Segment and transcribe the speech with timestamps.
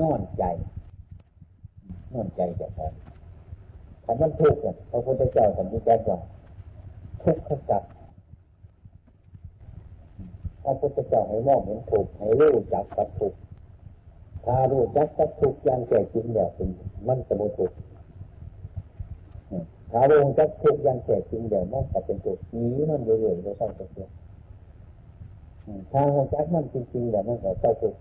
[0.00, 0.44] นอนใจ
[2.12, 2.86] นอนใจจะพอ
[4.04, 6.18] คำนั้นทุกข์เพระพุทธเจ้าสัมผัสว่า
[7.22, 7.82] ทุกข์ขจัด
[10.62, 13.38] พระพุทธเจ้าให้มองเห็นทุกข์ให้รู้จักกับทุกข์
[14.44, 16.70] ถ้ารู้จักกับทุกข์อย่างแก่จริงแบบเป็น
[17.08, 17.76] มันจะไม่ทุกข์
[19.92, 24.10] ถ้ารู้จักทุกข์อย่างแก่จริงเดี๋ยวมันจะเป็นทุกข์นี้มันเรื่อยๆไม่ใช่ตัวเดียว
[25.92, 28.00] ถ้ารู้จักมันจริงๆเดี๋ยวมันก็จะทุกข์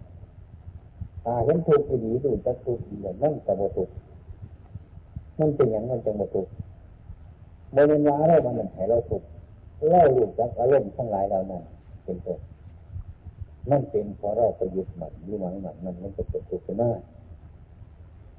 [1.29, 3.93] ถ้าเห็นทุกข์ดีดูจักทุกข์เดี๋ยวมันจะไม่ทุกข์
[5.39, 6.47] มันเป็นอย่างมันจะหมดทุก
[7.75, 9.21] บริวารเรามันให้เราทุก
[9.89, 11.63] เล่าลูจากอารมณ์ทั้งหลายเรานั้น
[12.03, 12.37] เป็นตัว
[13.69, 16.89] นั่นเป็นพอเราประยุทธ์มันหรือหวังมันมันมันจะเกิดทุกข์ขึ้นมา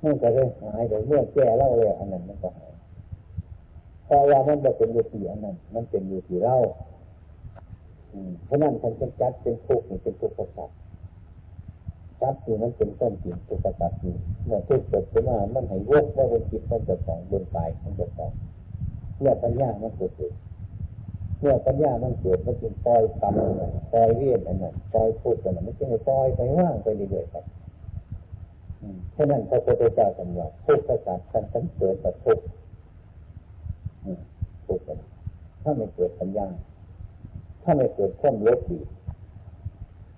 [0.03, 2.73] มันก็เลยหายเดี๋ยวเมื่อแก้เล่าเลยอันนั้นมันก็หาย
[4.07, 6.57] พอว่ามันจะเป็นอยู่ที่อันนั้น มันเป็นอยู่ที่เรา
[8.45, 10.71] เพราะนั้นท่านจะจัดเป็นทุกข์เป็นทุกข์ประสาท
[12.21, 14.15] จัดที่มันเป็นต้นจิตทุกข์ประสาทอยู่
[14.45, 18.33] เมื่อทุกข์เกิดขึ้นมามันให้วกว่าเป็นจิตมันจะสองบนตายมันจะสอง
[19.19, 20.33] เมื่อปัญญามันเกิดขึ้น
[21.41, 23.35] เมื่อปัญญามันเกิดมันจึงปล่อยกรรม
[23.93, 27.45] ปล่อยเวียนอันนั้นปล่อยพูดอันนั้นไม่ใช่ปล่อยไปว่างไปเรื่อยๆครับ
[29.13, 32.45] เพราะนั้นพระพุทธเจ้าสำหรับทุกข์ประสาทท่านทั้งเกิดกับทุกข์
[34.67, 34.85] ทุกข์
[35.63, 36.47] ถ้าไม่เกิดปัญญา
[37.63, 38.79] ถ้าไม่เกิดข้อมลบดี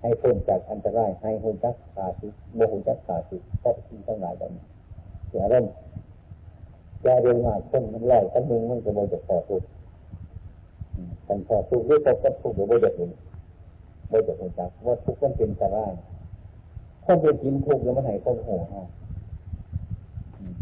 [0.00, 4.64] ให้พ้นจากอันตราย ให้หุ่นจักขาสิโมหุ่นจักขาสิก็ทิ้งทั้งหลายแบบนี้
[5.28, 5.66] เสียเริ่ม
[7.04, 9.62] จะเรียนมาคนมันไล่ตั้งมึงมันจะโมจะพอทุก
[11.26, 13.10] กันพอทุกหรือพอก็ทุกหรือโมจะถึง
[14.08, 15.92] โมจะหุ่นจักว่าทุกมันเป็นอันตราย
[17.04, 18.82] คนเป็นกินทุกแล้วมันไหนคนโหฮะ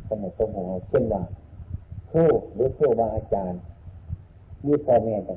[0.06, 1.22] คนไหนคนโหเช่นว่า
[2.10, 3.60] ครูหรือครูบาอาจารย์
[4.66, 5.36] มีพ่อแม่กัน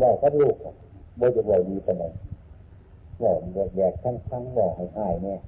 [0.00, 0.56] ว่าก็ลูก
[1.20, 2.04] บ่าจะบ่ดีปานใด
[3.22, 3.24] บ
[3.62, 5.38] อกแยกทั้งทั้งบอกให้หายเนี่ย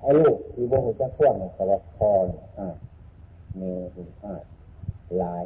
[0.00, 2.26] ไอ้ลูกที่บ่หูจักพ่วงสารพร
[2.58, 2.68] อ่า
[3.56, 3.62] เม
[3.94, 4.34] หุอ่า
[5.18, 5.42] หลาย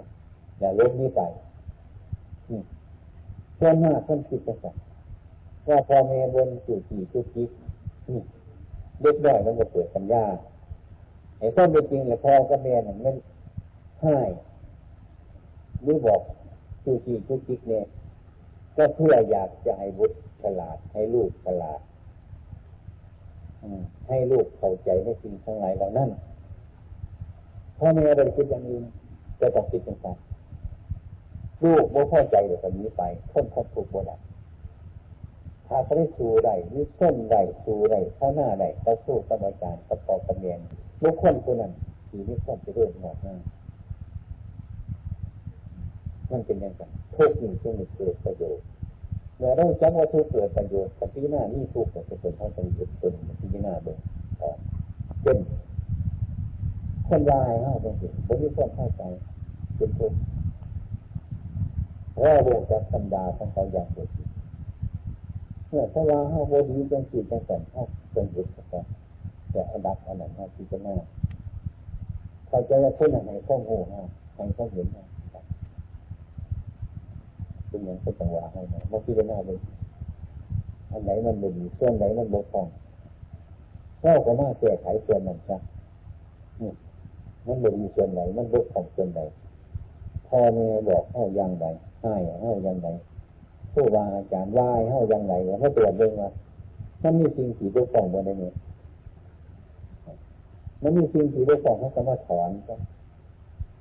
[0.58, 1.20] อย่าลบนี้ไป
[3.56, 4.72] เพื่อนหน้าคนคิดจะสั่
[5.68, 7.50] ว่าพอเมบนสู่ขี่จุกิก
[9.00, 10.24] เล็กน้อยมันจะเกิดสัญญา
[11.38, 13.16] ไอ้ต้นเป็นจริงเลยพ่อกับแม่นี่ยมัน
[14.02, 14.16] ให้
[15.86, 16.20] นี่บอก
[16.84, 17.84] สู่ขี่จุกิกเนี่ย
[18.78, 21.80] ก็เพื่ออยากจะให้บุตรฉลาดให้ลูกฉลาด
[24.08, 26.10] ให้ลูกเข้าใจในสิ่งทั้งหลายเหล่านั้น
[27.78, 28.84] พ่อแม่ได้คิดอย่างอื่น
[29.40, 30.16] จะต้องคิดเป็นการ
[31.64, 33.02] ลูกไม่เข้าใจเดี๋ยวนี้ไป
[33.32, 34.20] คนคนถูกโบราณ
[35.66, 40.60] ถ้าเขาได้สู้ได้นี่ส้นได้สู้ได้ข้าหน้าได้เขาสู้กับอาจารย์กับปอกระเมียน
[41.02, 41.72] บุคคลคนนั้น
[42.08, 43.57] ทีนี้คนจะเริ่มหมดหน้าม
[46.30, 46.82] มันเป็นยังไง
[47.16, 48.64] ทุกข์นี่จึงเกิดประโยชน์
[49.36, 53.98] เมื่อเราจำว่าทุกข์เกิดประโยชน์กับพี่หน้านี่ทุกข์จะเป็นท่าประโยชน์เป็นพี่หน้าเบิ่ง
[55.22, 55.38] เป็น
[57.08, 59.02] คนร้ายห้าเป็นสิ่งผมมีความเข้าใจ
[59.76, 60.18] เป็นทุกข์
[62.14, 64.08] เพราะวงจักธรรมดาของเขาอย่างเดียว
[65.70, 68.84] เนี่ยถ้าว่าห้าโบดีจังจิตจังสันห้าเป็นหยุดกัน
[69.50, 70.96] แต่อันดับอันนั้นห้าที่จะหน้า
[72.48, 74.02] เข้าใจว่าคนไหนข้อมูลห้า
[74.34, 75.04] ใครเขาเห็นห้า
[77.68, 79.58] เป็นอย่างเป็นจังหวะให้นะมาพิจารณาเลย
[80.90, 82.66] อันไหนมันไม่ดีส่วนไหนมันบกพร่อง
[84.02, 85.56] เราก็มาแก้ไขส่วนนั้นซะ
[86.60, 86.72] นี่
[87.46, 89.20] มันไม่ดีส่วนไหนมันบกพร่องส่วนไหน
[90.28, 91.64] พ่อแม่บอกเข้ายังไง
[92.02, 92.88] ให้เข้ายังไง
[93.72, 96.30] ผู้วาอาจารย์ว่าเข้ายังไงให้ตรวจเองว่า
[97.02, 98.52] มันมีสิ่งที่บกพร่องบนนี้
[100.82, 102.74] มันมีสิ่งที่บกพร่องเขาจะมาถอนก็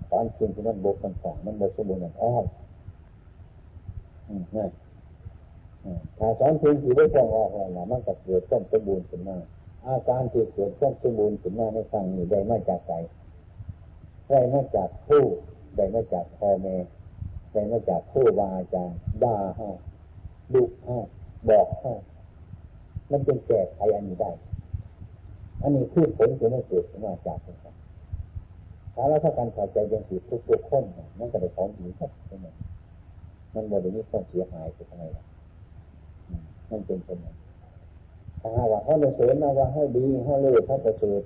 [0.09, 2.31] ถอนสิ่งที่มันบกพร่องมันบกสมบูรณ์อ้อ
[4.29, 4.71] นั่น
[6.17, 9.37] ถ้าสอนสิ่งที่ได้ฟ้องออกแล้วมันก็เกิดต้นสมบูรณ์ขึ้นมา
[9.85, 12.91] อาการที่เกิดต้นสมบูรณ์ขึ้นมาในครั้งนี้ได้มาจากใจ
[14.29, 15.23] ได้มาจากผู้
[15.75, 16.75] ได้มาจากพ่อแม่
[17.51, 19.67] ได้มาจากผู้วาอาจารย์ด่าห้
[20.53, 20.97] ดุห้
[21.49, 21.93] บอกห้
[23.11, 24.31] มันเป็นแก้ไขอันนี้ได้
[25.61, 27.49] อันนี้คือผลที่ไม่เกิดขึ้นมาจากน
[28.95, 30.83] ถ้าเราถ้าการเข้าใจยังติดทุกทุกคน
[31.19, 32.47] มันก็ได้ของดีครับใช่ไหม
[33.53, 35.23] มันบริมีความเสียหายไปทำไมล่ะ
[36.69, 37.35] มันเป็นคนนั้น
[38.41, 41.21] ถ้าว่าเขาเสริญมาว่าให้ดีให้เลิศให้ประเสริฐ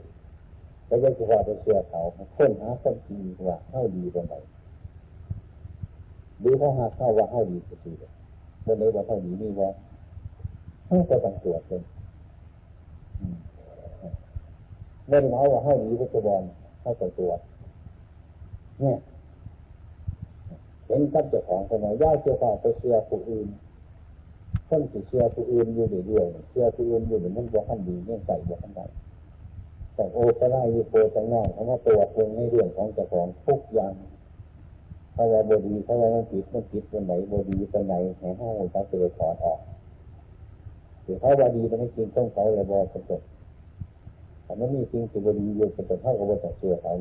[0.90, 2.02] ก็ยังจะว่าไปเสียเขา
[2.38, 4.34] ค้นหาคนดีว่าให้ดีตรงไหน
[6.40, 7.92] หรือถ้าหาเข้าว่าให้ดีก็ดี
[8.66, 9.70] บนไหนว่าให้ดีนี่ว่า
[10.88, 11.84] ให้ก็ต้องตรวจเลย
[15.08, 16.44] เมื่อเราว่าให้ดีก็จะบอล
[16.82, 17.40] ให้ก็ตรวจ
[18.80, 18.98] เนี่ย
[20.92, 23.48] เห็นกับเจ้าของคนไหนย่าเจ้าของไปเชื่อผู้อื่น
[24.68, 28.82] คนสิเชื่อผู้อื่นอยู่เรื่อยๆเชื่อผู้อื่นอยู่เหมือนมันบวกขันดีเนี่ยใส่บวกขันใด
[29.96, 33.94] แต่โอก็ได้ยีโปจังนอกเพราะว่าตัวเองในเรื่องของเจ้าของทุกอย่าง
[35.14, 39.60] เพราะว่าบดีเพราะว่ามันผิดมันผิดตัวไหนบดีตัวไหนแห่งห้องเขาเจอถอดออก
[41.06, 43.22] ถือเขาบดีมันไม่จริงต้องเขาเลยบอกเป็นตัว
[44.44, 46.94] แต่ไม่มีจริงสิบดีอยู่เป็นตัวเท่ากับว่าจะเชื่อเขา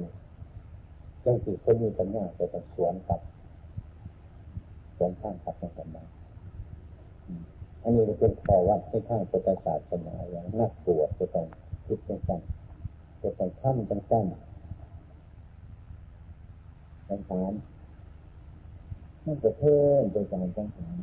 [1.24, 3.20] จังสิคนมีปัญญาจะต้องสวนกับ
[5.02, 6.02] สวนข้างกับในสัมา
[7.82, 11.46] อันนี้เป็นข้อวัดในทางพุทธศาสนาอย่างนักบวชจะต้อง
[11.86, 12.40] คิดเป็นสั้น
[13.22, 14.26] จะต้องขั้นเป็นสั้น
[17.08, 17.52] สังขาร
[19.24, 20.98] มันจะเพิ่มไปการสังขาร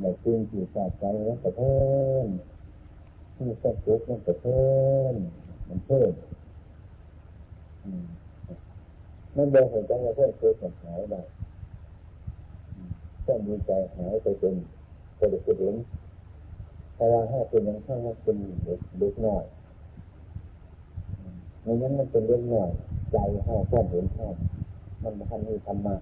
[0.00, 1.78] ในซึ่งที่สาใจมันจะเพิ่
[2.24, 2.26] ม
[3.36, 4.66] ที่สักจุกมันจะเพิ่
[5.12, 5.14] ม
[5.68, 6.12] มันเพิ่ม
[9.38, 11.14] มันเดินเห็นจังว่าเพิ่มเพิ่มหายไป
[13.26, 14.54] ต้องมีใจหายไปเป็น
[15.18, 15.74] กระดูกกระดิ่ง
[16.94, 19.44] เพราะว่าถ้าเป็นย่างข้างว่าเป็นเด็กเด็กน้อย
[21.62, 22.70] ในนั้นมันเป็นเรื่องหน่อย
[23.12, 24.28] ใจห้าความเห็นห้า
[25.02, 25.96] มันทันมีธรรมะ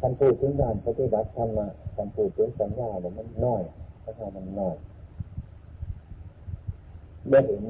[0.00, 1.66] ทันพูดถึงการปฏิบัติธรรมะ
[1.96, 3.62] ทันพูดถึงสัญญาเนี่ยมันน้อย
[4.00, 4.76] เพราะมันน้อย
[7.30, 7.62] ได้เห็น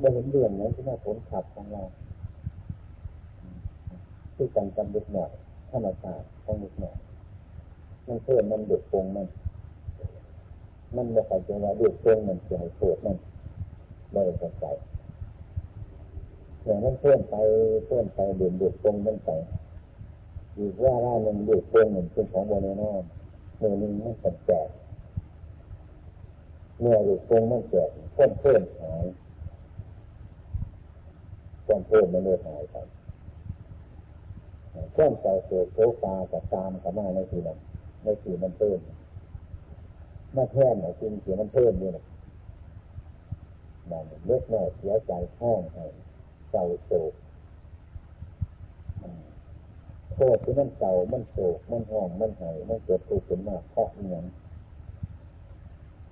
[0.00, 1.82] ได้เห็นเรื่องนั้นที่น่าผลขับของเรา
[4.36, 5.30] ที่กันกันเด็กหน่อย
[5.70, 6.96] ธรรมชาติของเด็กหน่อย
[8.06, 9.26] มันเพิ่มมันเด็กปงมัน
[10.96, 13.16] มันไม่ใส่ใจว่าเด็กเพิ่มมันเสียหายเกิดมัน
[14.12, 14.70] ไม่ได้ใส่
[16.64, 17.34] อย่างนั้นเพิ่มไป
[17.86, 19.36] เพิ่มไปเดือดเดือดปงมันใส่
[20.58, 23.02] อีกว่าว่ามันเดือดปงเหมือนเป็นของโบนนอน
[23.58, 24.68] เมื่อนึงมันแตก
[26.80, 29.04] เมื่อเดือดปงมันแตกเพิ่มเพิ่มหาย
[31.64, 32.76] เพิ่มเพิ่มมันเลยหายไป
[34.92, 37.58] เครื่องใจเกิดโซฟากับตามกับมาในทีนั้น
[38.04, 38.78] ในทีมันเพิ่ม
[40.36, 42.04] มาแท่นไหนจริงเสียมันเพิ่มด้วยนะ
[43.90, 45.84] มันเล็กน้อยเสียใจแห้งให้
[46.50, 47.12] เศร้าโศก
[50.14, 54.24] โทษที่มันเศร้ามันโศกมันห้องมันหายมันเกิดทุกข์ขึ้นมาเพราะอย่าง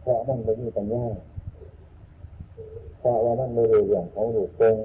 [0.01, 1.07] เพราะมันไม่มีปัญญา
[2.99, 4.77] เพราะว่ามันไม่รู้เรื่องของหลูกตรง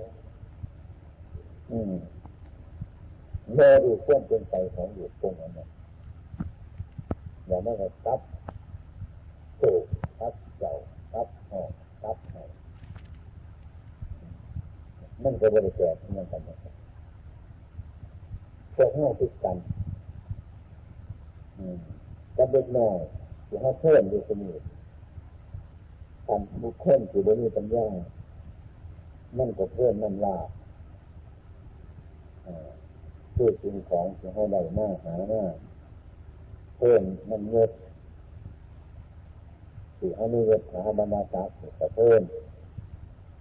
[1.71, 1.91] อืม
[3.53, 5.51] เมื่อดูเครื่องเป็นไปของอยู่ตรงนั้น
[7.47, 8.19] อย่าไม่ให้ตับ
[9.57, 9.83] โศก
[10.19, 10.73] ตับเจ้า
[11.13, 11.71] ตับหอก
[12.03, 12.49] ตับหอย
[15.23, 16.73] มันก็บริแก่มันกันนะครับ
[18.75, 19.57] พวกห้าติดกัน
[22.37, 22.97] กับเด็กน้อย
[23.47, 24.57] อย่าให้เพิ่มอยู่สมอ
[26.27, 27.87] ทำบุคคลที่บริปัญญา
[29.37, 30.37] มันก็เพิ่มมันลา
[33.41, 35.43] พื่อสิ่งของที่ให้ได้มากหาหน้า
[36.77, 37.71] เพิ่มมันเงิน
[39.97, 41.55] ที่ให้มีเงินหาบรรดาศักดิ์
[41.95, 42.21] เพิ่ม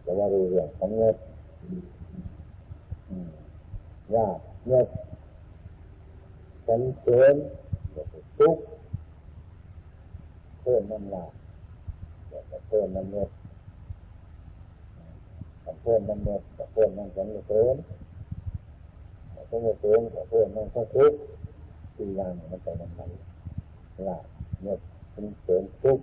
[0.03, 1.17] แต่ว่าเรื่องของเงิน
[4.15, 4.87] ยากเงิน
[6.67, 7.35] สันเสริญ
[8.39, 8.57] ทุก
[10.61, 11.27] เพิ่มมันลา
[12.69, 13.31] เพิ่มมันเงิน
[15.83, 16.43] เพิ่มมันเงิน
[16.73, 17.77] เพิ่มมันสันเสริญ
[19.49, 21.13] สมุทรงกับเพื่อนมันก็ทุก
[21.97, 23.01] สี่อย่างมันไปมันไป
[24.09, 24.19] ละ
[24.63, 24.79] เนี่ย
[25.13, 25.99] เป็นเสริมทุก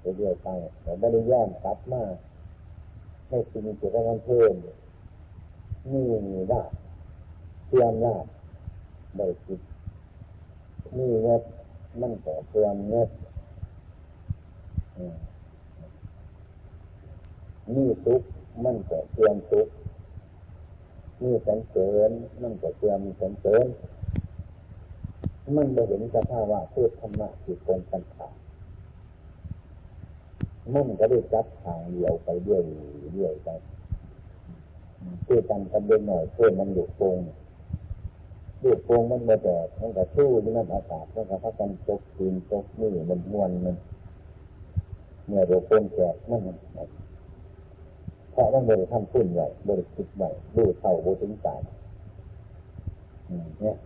[0.00, 0.48] เรื่อยไป
[0.82, 2.02] แต่ไม่ได้ย่อนกลับมา
[3.28, 4.54] ให้สิ่งที่เราเพิ่ม
[5.90, 6.62] นี่มีได้
[7.66, 8.16] เพื่อนได้
[9.16, 9.60] ได้คิด
[10.96, 11.42] นี่เงิน
[12.00, 13.08] มันก็เพื่อนเงิน
[17.74, 19.66] นี่ทุกข มันก็เตรียมทุก
[21.22, 22.10] นี่สันเสริญ
[22.42, 23.66] มันก็เตรียมสันเสริญ
[25.56, 28.34] มันไม่เห็นสภาวะพูดธรรมะที่ตรงกันข้าม
[30.88, 32.62] มันก็ได้จับทางเดียวไปเรื่อย
[33.12, 33.48] เรื่อยไป
[35.26, 37.18] พูดกันกันเดินหน่อยเพื่อมันหลุดโปง
[38.60, 43.76] หลุดโปงมันมาแดดมันก็สู้ที่นั่นอากาศมันก็พักกันตกคืนตกนี่มันม้วนมัน
[45.26, 46.42] เมื่อหลุดโปงแตกมัน
[48.38, 51.46] ราะว่าบริทำขึ้นไว้บริคิดไว้ดูเท่าบูถึงใจ
[53.60, 53.76] เนี่ย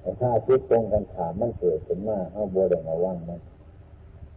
[0.00, 3.40] แต่ถ้าคิดตรงกันถามมันเกิดขึ้นมาเอาบัวแดงระวังมัน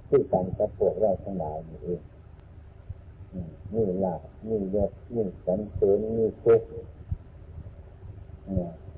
[0.10, 2.02] ที่การกับพวกเราทั้งหลายนี่เอง
[3.74, 6.62] นี่หลักนี่ยศนี่สันเสริญนี่ทุก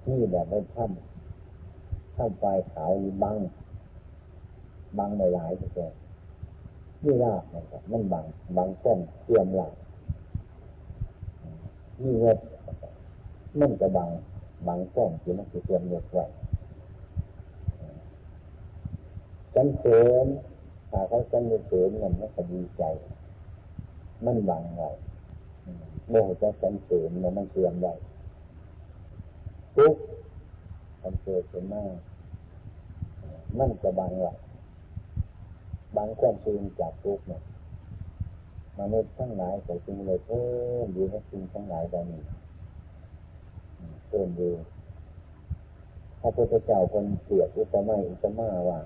[0.07, 2.91] นี่แบบไม่ทำทำปลายขาว
[3.23, 3.35] บัง
[4.99, 5.89] บางหลายๆตัว
[7.03, 8.25] นี่ลาบนะครับมันบาง
[8.57, 9.75] บางต้นเตรียมลาบ
[12.01, 12.37] นี่เงิน
[13.59, 14.09] มันจะบัง
[14.67, 16.25] บังก้องที่มันจะเตรียมเงินไว้
[19.53, 20.25] ฉันเสริม
[20.89, 22.83] ถ้าเขาฉันเสริมมันมันก็ดีใจ
[24.25, 24.89] มันบังไว้
[26.09, 27.93] โมหจะฉันเสริมแล้วมันเตรียมไว้
[29.75, 29.95] ทุก
[31.01, 31.93] มันเกิดขึ้นมาก
[33.57, 34.33] มันจะบังไว้
[35.97, 37.41] บางความซึงจากทุกเนี่ย
[38.79, 40.45] มนุษย์ทั้งหลายแต่จริงเลยเพิ่
[40.85, 42.23] มดีให้สิ่งทั้งหลายแบบนี้
[44.07, 44.51] เพิ่มดี
[46.19, 48.79] พระพุทธเจ้าคนเสียบอุปมาอุปมาว่า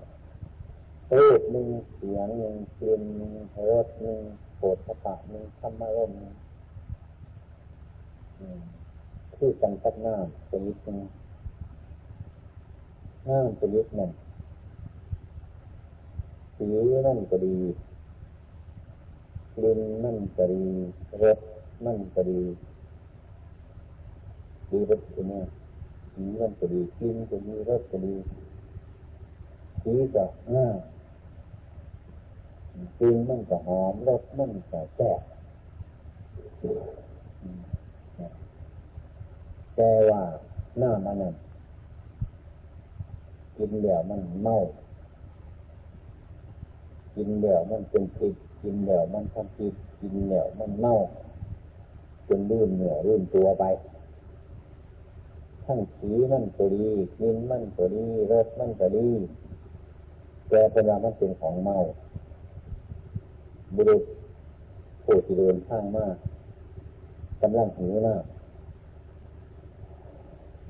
[1.07, 3.33] เรูปหนึ่งเสียงหนึ่งกลิ่นหนึ่ง
[3.69, 4.19] รสหนึ่ง
[4.55, 6.35] โผฏฐะหนึ่งธรรมารมณ์หนึ่ง
[9.35, 10.99] คือกันกับน้ำชนิดหนึ่ง
[13.27, 14.11] น้ำชนิดหนึ่ง
[16.63, 16.69] สี
[17.07, 17.57] นั่นก็ดี
[19.55, 20.63] กลิ่นนั่นก็ดี
[21.21, 21.39] รส
[21.85, 22.41] นั่นก็ดี
[24.69, 25.45] ดีไปถึงเนี่ย
[26.13, 28.15] สีนั่นก็ดีกลิ่นก็ดีรสก็ดี
[29.81, 30.77] สีก็ง่าย
[32.97, 35.19] กลิ่นมันก็หอมรสมันก็แซ่บ
[39.75, 40.21] แต่ว่า
[40.77, 41.35] หน้ามันนั่น
[43.55, 44.57] กินเดี๋ยวมันเมา
[47.15, 50.95] กินเดี๋ยวมันเป็นพิษกินเดี๋ยวมันทำพิษกินเดี๋ยวมันเมา
[52.27, 53.63] จนลื่นเหนื่อยลื่นตัวไป
[55.65, 56.89] ทั้งสีมันก็ดี
[57.19, 59.07] กินมันก็ดีรสมันก็ดี
[60.49, 61.75] แต่เป็นว่ามันเป็นของเมา
[63.75, 64.03] บุรุษ
[65.03, 66.15] ผู้ที่เดินข้างมาก
[67.41, 68.23] กำลังหิวน้ำ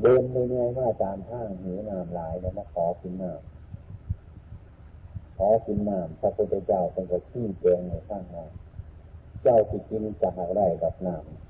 [0.02, 3.61] เดินเนื่อยมาตามทางหิวน้ำหลายแล้วมาขอกินน้ำ
[5.48, 11.42] อกินน้ำพระพุทธเจ้าเป็นกระชี้แจงในข้างน้ำเจ้าที่กินจะหาได้กับน้ำ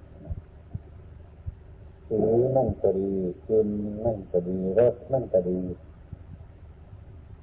[2.07, 2.17] สี
[2.55, 3.11] นั่นก็ดี
[3.47, 3.67] กิน
[4.05, 5.59] นั่นก็ดีรสนั่นก็ดี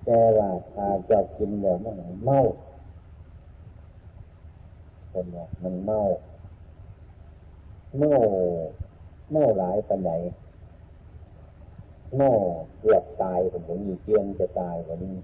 [0.05, 2.41] แต่ว่าถ้าเจ้ากินแล้วมันเมา
[5.11, 6.01] เป็นว่ามันเมา
[7.99, 8.15] เมา
[9.31, 10.11] เมาหลายปันไหน
[12.17, 12.31] เมา
[12.81, 15.15] เกือบตายผมผมมีเกียงจะตายกว่านี้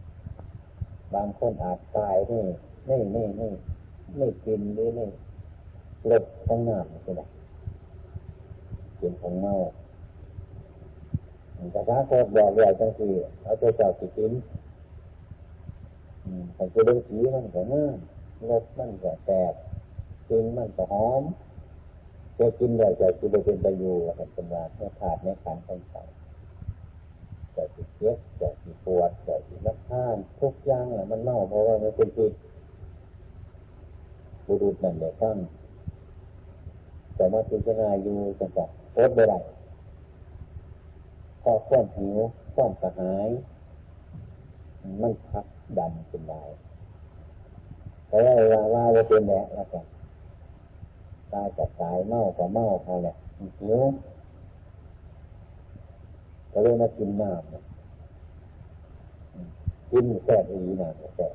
[1.14, 2.42] บางคนอาจตายนี่
[2.86, 3.48] ไม่ไม่ไม่
[4.16, 5.06] ไม่กินหรือไม่
[6.10, 7.20] ลดต้องน้ำใช่ไหม
[8.98, 9.54] เป็นของเมา
[11.72, 13.08] แต่ถ้าโคตรบอกใหญ่จังสี
[13.42, 14.32] เอาใจเจ้าสิกิน
[16.54, 17.96] แต่จะดูสีมันก็ง่าย
[18.50, 19.52] รสมันก็แตก
[20.28, 21.22] กินมันก็หอม
[22.38, 25.80] จะกินได้จะกินได้เป็นประโยชน์เป็นว่าเมื่อขาดในขันทั้ง
[27.56, 32.32] สองจะสิเจ็บจะสิปวดจะสิรับท่านทุกอย่างแหละมันเมาเพราะว่ามันเป็นพิษ
[34.46, 35.36] บุรุษนั่นแหละตั้ง
[37.14, 39.38] แต่มาพิจารณาอยู่จังหวะอดไม่ได้
[41.42, 42.16] พอความหิว
[42.54, 43.28] ความกระหาย
[45.02, 45.46] มันพัก
[45.78, 46.42] ดันเป็นได้
[48.08, 49.84] แต่ว่าเวลาว่าเป็นแหละแล้วกัน
[51.32, 53.14] ตายกับตายเมากับเมาเขาแหละ
[53.60, 53.80] หิว
[56.54, 57.40] ก็เลยมากินน้ำ
[59.90, 61.32] กินแซ่บอีน้ำแซ่บ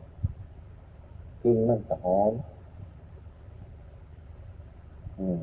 [1.44, 2.32] กินมันก็หอม
[5.20, 5.40] อืม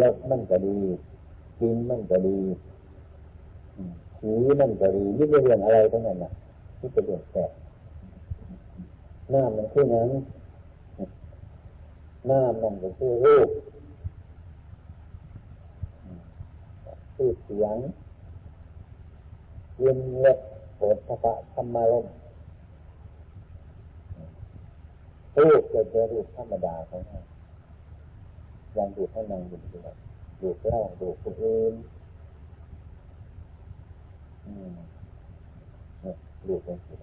[0.00, 0.78] รสมันก็ดี
[1.60, 2.38] กินมันก็ดี
[4.20, 6.32] สีมันก็ดีนี่เป็นเรื่องอะไรทั้งนั้นน่ะ
[6.80, 7.50] นี่เป็นเรื่องแสบ
[9.30, 10.10] หน้ามันคือนั้น
[12.26, 13.48] หน้ามันก็คือรูป
[17.22, 17.76] คือเสียง
[19.78, 20.38] เย็นเล็บ
[20.76, 22.06] โผฏฐะธรรมารม
[25.38, 27.20] รูปจะเป็นรูปธรรมดาของเรา
[28.76, 29.78] ยังดูให้นางอยู่ดี
[30.40, 31.74] ดูเล่าดูคนอื่น
[36.46, 36.94] ดูเป็นสิ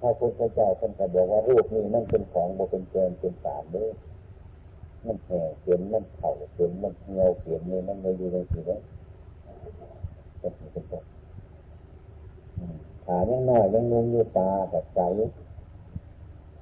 [0.00, 3.86] ถ้าคุณพระเจ้าท่านก็บอกว่ารูปนี้มันเป็นของบเป็นเกินเป็นสารเด้
[5.06, 8.76] มันแห่เขียนมันเข่าเขียนมันเงาเขียนนี่มันไม่อยู่ในสิเด้
[10.38, 11.04] เป็นเป็นต้น
[13.04, 14.98] ขายังน้อยยังนุ่มอยู่ตาแบบใส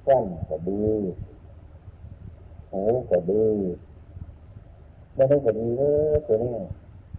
[0.07, 0.83] ก้นก็ดี
[2.71, 3.45] หูก็ดี
[5.13, 5.81] ไม่ได้ก็ดีเล
[6.13, 6.51] ยตัวนี้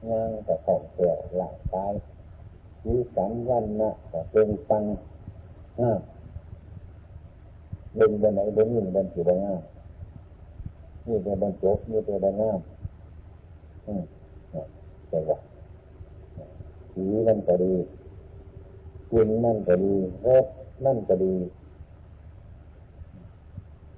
[0.08, 1.92] งานแต่ของเสียหลังตาย
[2.86, 4.84] มีสันวันนะแต่เป็นตัง
[5.78, 5.90] ห้า
[7.94, 9.54] เดินบนไหนเดินยินบนสีแดงห้า
[11.06, 12.50] นี่เป็นบนโจ๊กนี่เป็นบนห้า
[13.86, 14.02] อืม
[15.08, 15.38] แต่ว่า
[16.92, 17.74] สีมันก็ดี
[19.10, 19.94] กลิ่นมันก็ดี
[20.26, 20.46] รส
[20.84, 21.34] มันก็ดี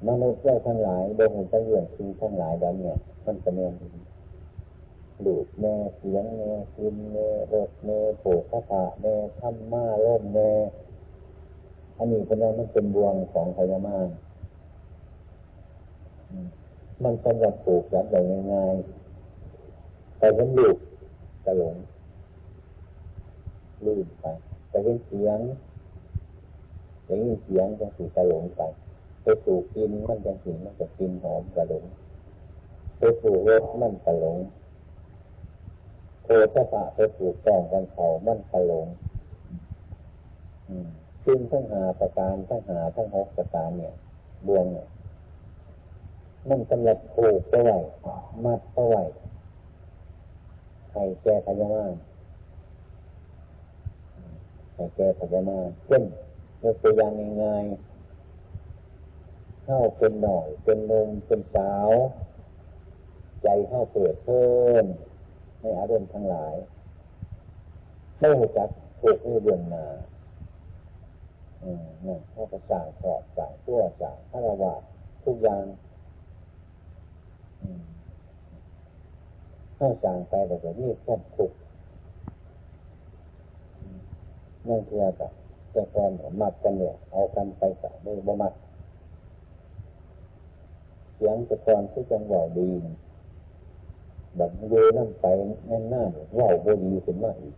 [0.09, 3.75] มนุษย์ได้าทั้งหลายโดยเห็นตั้งเรื่องคือทั้งหลายแล้วเนี่ยมันจะเนียน
[5.27, 10.51] ดูดแม่เสียงแม่กินแม่รสแม่โผล่ข้าตาแม่ทำมาล่มแม่
[11.97, 14.09] อันนี้เป็นว่ามันเป็นบวงของพญามาร
[17.05, 20.77] มันสำหรับปลูกแบบแบบง่ายๆแต่เป็นลูก
[21.47, 21.77] กระหลง
[23.85, 24.25] ลื่นไป
[24.69, 25.39] แต่เป็นเสียง
[27.05, 28.63] อย่างนี้เสียงจะสีกระหลงไป
[29.23, 31.85] ไปสู่กินมันจะสีมันจะกินหอมกระหลง
[32.99, 34.39] ไปสู่รสมันกระหลง
[36.25, 38.87] โคตรปะไปสู่กล่องกันเขามันกระหลง
[41.25, 43.95] ซึ่งทั้งหาประการทั้งหาทั้งหกประการเนี่ย
[44.47, 44.89] บวงเนี่ย
[46.49, 47.79] มันสำหรับผูกเอาไว้
[48.45, 49.03] มัดเอาไว้
[50.91, 51.85] ใครแก้พยามา
[54.73, 56.03] ใครแก้พยามาเช่น
[56.63, 61.91] ยกตัวอย่างง่ายๆเข้าเป็นหน่อย เป็นนมเป็นสาว
[63.43, 64.49] ใจเข้าเปิดเพิ่
[64.83, 64.85] ม
[65.61, 66.55] ในอารมณ์ทั้งหลาย
[68.19, 68.69] ไม่หูจัก
[69.01, 69.87] ถูกเดือนนา
[71.63, 74.75] อืมนั่นเขาก็สั่งขอบสั่งตัวสั่งพระวา
[75.25, 75.65] ทุกอย่าง
[79.79, 81.51] ถ้าสั่งไปแบบนี้ควบคุม
[84.69, 85.33] นั่นคือแบบ
[85.73, 88.53] แต่ก่อนมัดกันเนี่ย เอากันไปสั่งไม่บ่มัด
[91.15, 92.69] เสียงแต่ก่อนที่จังหวะดี
[94.37, 95.27] แบบเยนั่นไป
[95.67, 96.03] แน่นหน้า
[96.39, 97.57] ว่าบดีขึ้นมาอีก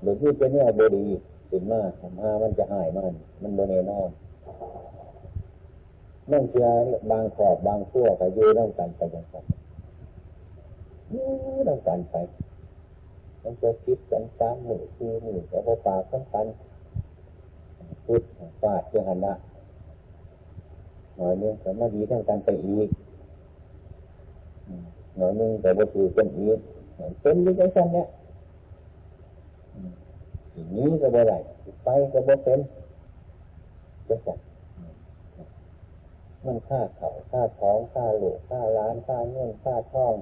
[0.00, 1.04] หรือที่จะเนี่ยบดี
[1.50, 4.10] ขึ้นมาทำห้ามันจะหายมัน มันโบเนนอน
[6.32, 6.64] นั่นคือ
[7.10, 9.36] บางขอบบางขั้วก็ยืต้องกันไปอย่างไร
[11.12, 11.22] ยื
[11.68, 12.14] ต้องกันไป
[13.42, 16.46] มันจะคิดกันตามหมู่คือหมู่แต่พอปากต้องกัน
[18.06, 18.22] พุด
[18.60, 19.34] ฟาดเจ้าหันละ
[21.16, 22.88] หน่อยนึงแต่มาดีทั้งกันไปอีก
[25.16, 26.58] หน่อยนึงแต่บ่ถือกันอีก
[27.20, 28.06] เป็นยิ่งจังเนี้ย
[30.52, 31.38] อย่างนี้ก็บ่ได้
[31.84, 32.60] ไปก็บ่เป็น
[34.08, 34.38] จะจัด
[36.46, 40.14] มันค่าเขาค่าท้องค่าหลูกค่าร้านค่าเงินค่าทอง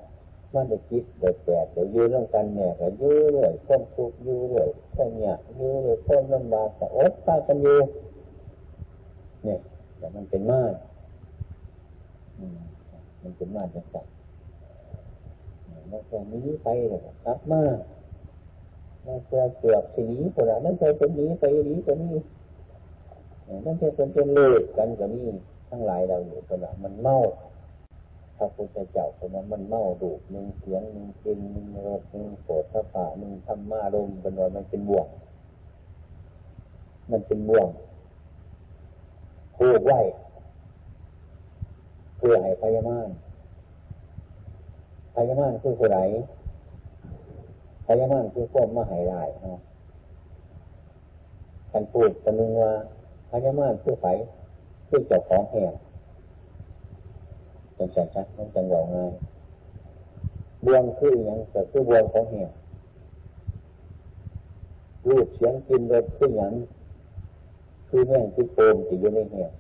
[0.55, 7.79] มันจะคิดเดือดแดดเดี๋ยวยื้อเรื่องกันเนี่ยก็ยื้อเรื่อยค้นทุกยื้อเรื่อยค้นเนี่ยยื้อเรื่อยค้นลำบากแต่อดตากันอยู่
[9.45, 9.59] เนี่ย
[9.99, 10.73] แต่มันเป็นมาก
[13.23, 14.07] มันเป็นมากจังสัน
[15.91, 17.79] มันจะนี้ไปเลยครับมาก
[19.07, 22.15] มันจะเกือบสีนี้คนละนั่นจะเป็นนี้ไปนี้ก็นี้
[23.65, 25.27] นั่นจะเป็นเป็นเลือกันก็นี้
[25.75, 27.19] ทั้งหลายเราอยู่คนละมันเมา
[28.37, 35.07] พระพุทธเจ้าคนนั้นมันเมาดูหนึ่งเสียงหนึ่งกลิ่นหนึ่งรสหนึ่งโสดพระป่าหนึ่งธรรมารมเป็นว่ามันเป็นบ่วง
[37.11, 37.69] มันเป็นบ่วง
[39.57, 40.01] ผูกไว้
[42.17, 43.09] เพื่อให้พยามาน
[45.15, 45.99] พยามานคือผู้ไหน
[47.87, 49.61] พยามานคือพวกมหายลายฮะ
[51.73, 52.73] กันพูดกันนึงว่า
[53.31, 54.07] พยามานคือไผ
[54.95, 55.75] คือเจ้าของแห่ง
[57.75, 59.13] เป็นสัจจะมันจังหวะง่าย
[60.65, 62.51] บวงคืออย่างแต่คือบวงของแห่ง
[65.09, 66.53] รูปเสียงกินรสคืออย่าง
[67.89, 69.51] คือแม่งคือโปมที่อยู่ในแห่ง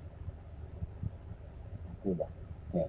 [2.03, 2.31] นี่แบบ
[2.73, 2.89] เนี่ย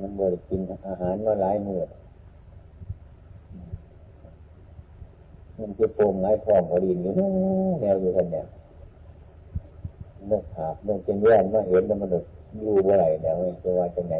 [0.00, 1.82] มันบริกินอาหารมาหลายมื้อ
[5.58, 7.12] มันคือโปมหลายท้องพอดีอยู่
[7.80, 8.46] แนวอยู่กันเนี่ย
[10.26, 12.08] เมื่อขาดเมื่อจะแย่งมาเห็นแล้วมัน
[12.58, 14.16] อยู่เมื่อไหร่เนี่ยมันจะว่าจะไหน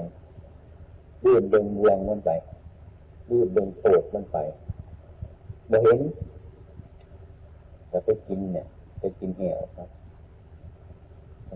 [1.23, 2.31] ดื้อดึงเวงมันไป
[3.29, 4.37] ดื้อดึงโผดมันไป
[5.71, 5.99] มาเห็น
[7.89, 8.67] แต่ไปกินเนี่ย
[8.99, 9.89] ไปกินแห่วครับ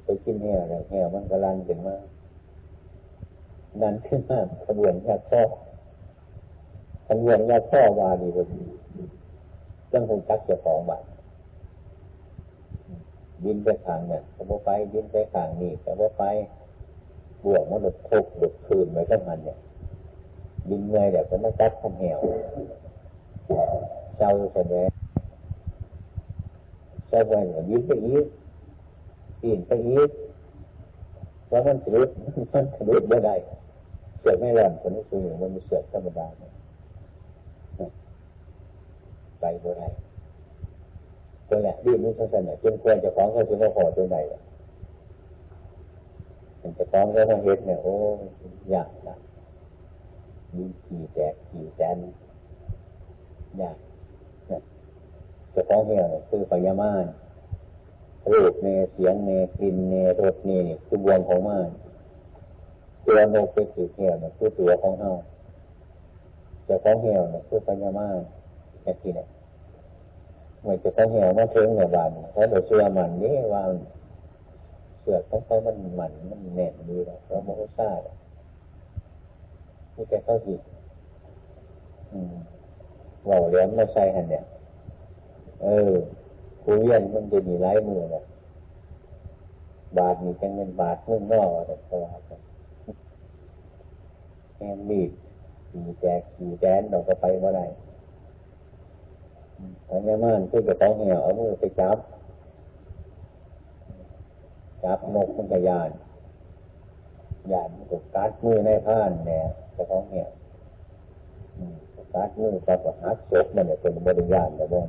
[0.05, 1.97] ไปกินแห่วเนี่ยแห่วมันกระลันขึ้นมา
[3.83, 5.43] นั่นขึ้นมากขบวนยาข้อ
[7.09, 8.47] ขบวนยาข้อวาดีกว่า
[9.93, 11.03] จังคงจักเจ้าของบ้าน
[13.45, 16.23] ยินไปทางเนี่ยแต่ว่ไปยินไปทางนี้แต่ว่ไป
[17.45, 19.59] บวกมันหลุดทุกหลุดคืนไว้ทั้งมันเนี่ย
[20.69, 22.19] ยินเงยเดี๋ยวก็มาจัดขันแหว
[24.19, 24.91] เจ้าแสดง
[27.09, 27.33] เจ้าไป
[27.71, 28.27] ยินไปอีก
[29.45, 30.11] ยินไปอีก
[31.49, 32.09] แล้วมันสลุด
[32.55, 33.35] มันสลุดไม่ได้
[34.21, 36.53] เสือกไม่ร้อนคนนี้คือมันมีเสือกธรรมดาเนี่ย
[39.41, 39.89] ไปบ่ได้
[41.55, 44.17] ตัวแหละดิ้นนี่เขาเสนอจนควรจะฟ้องเขาจะไม่พอตัวไหน
[46.61, 47.95] มันจะฟ้องก็ต้องเห็นเนี่ยโอ้
[48.75, 49.17] ยากนะ
[50.57, 51.97] มีขี่แตกขี่แสน
[53.61, 53.77] ยาก
[55.55, 57.05] จะฟ้องเหี้ยคือปยามาน
[58.33, 60.51] รูปเนเสียงเนกลิ่นเนรสเน
[60.87, 61.69] คือบวงของมาน
[63.05, 65.11] ตัวโนกเป็นสีเหี่ยวเนี่ยคือตัวของเฮา
[66.69, 68.07] จะของเหี่ยวเนี่ยคือปัญญามา
[68.83, 69.29] แค่ที่เนี่ย
[70.65, 73.63] มื่จะของเหี่ยวมาถึงเนี่ยบานเพราะเราเชื่อมันนี่ว่า
[75.01, 77.91] เสือกของเขามันหมันมันแน่นดีแล้วเราโมโหซ่า
[79.95, 80.57] ที่แกเข้าหิ
[83.29, 84.45] ว่าเลี้ยงมาใส่หันเนี่ย
[85.63, 85.93] เออ
[86.63, 88.25] คุเรียนมันจะมีไร้มือนะ
[89.99, 92.41] บาทมีจังเงินบาทเงินนอกอะไรก็ว่ากัน
[94.57, 95.11] แอนมีด
[95.71, 97.67] ขี่แจกขี่แดนเราก็ไปเมื่อไหร่
[99.89, 101.99] ทางนี้มันคือจะต้องเหี่ยวเอามือไปจับ
[104.85, 105.91] จับนกมันกระยาน
[107.53, 109.45] ยานมันก็กัดมือในผ้านเนี่ย
[109.77, 110.31] จะต้องเหี่ยว
[112.15, 114.81] กัดมือกับหักศพมันเนี่ยเป็นบริยานแต่บ่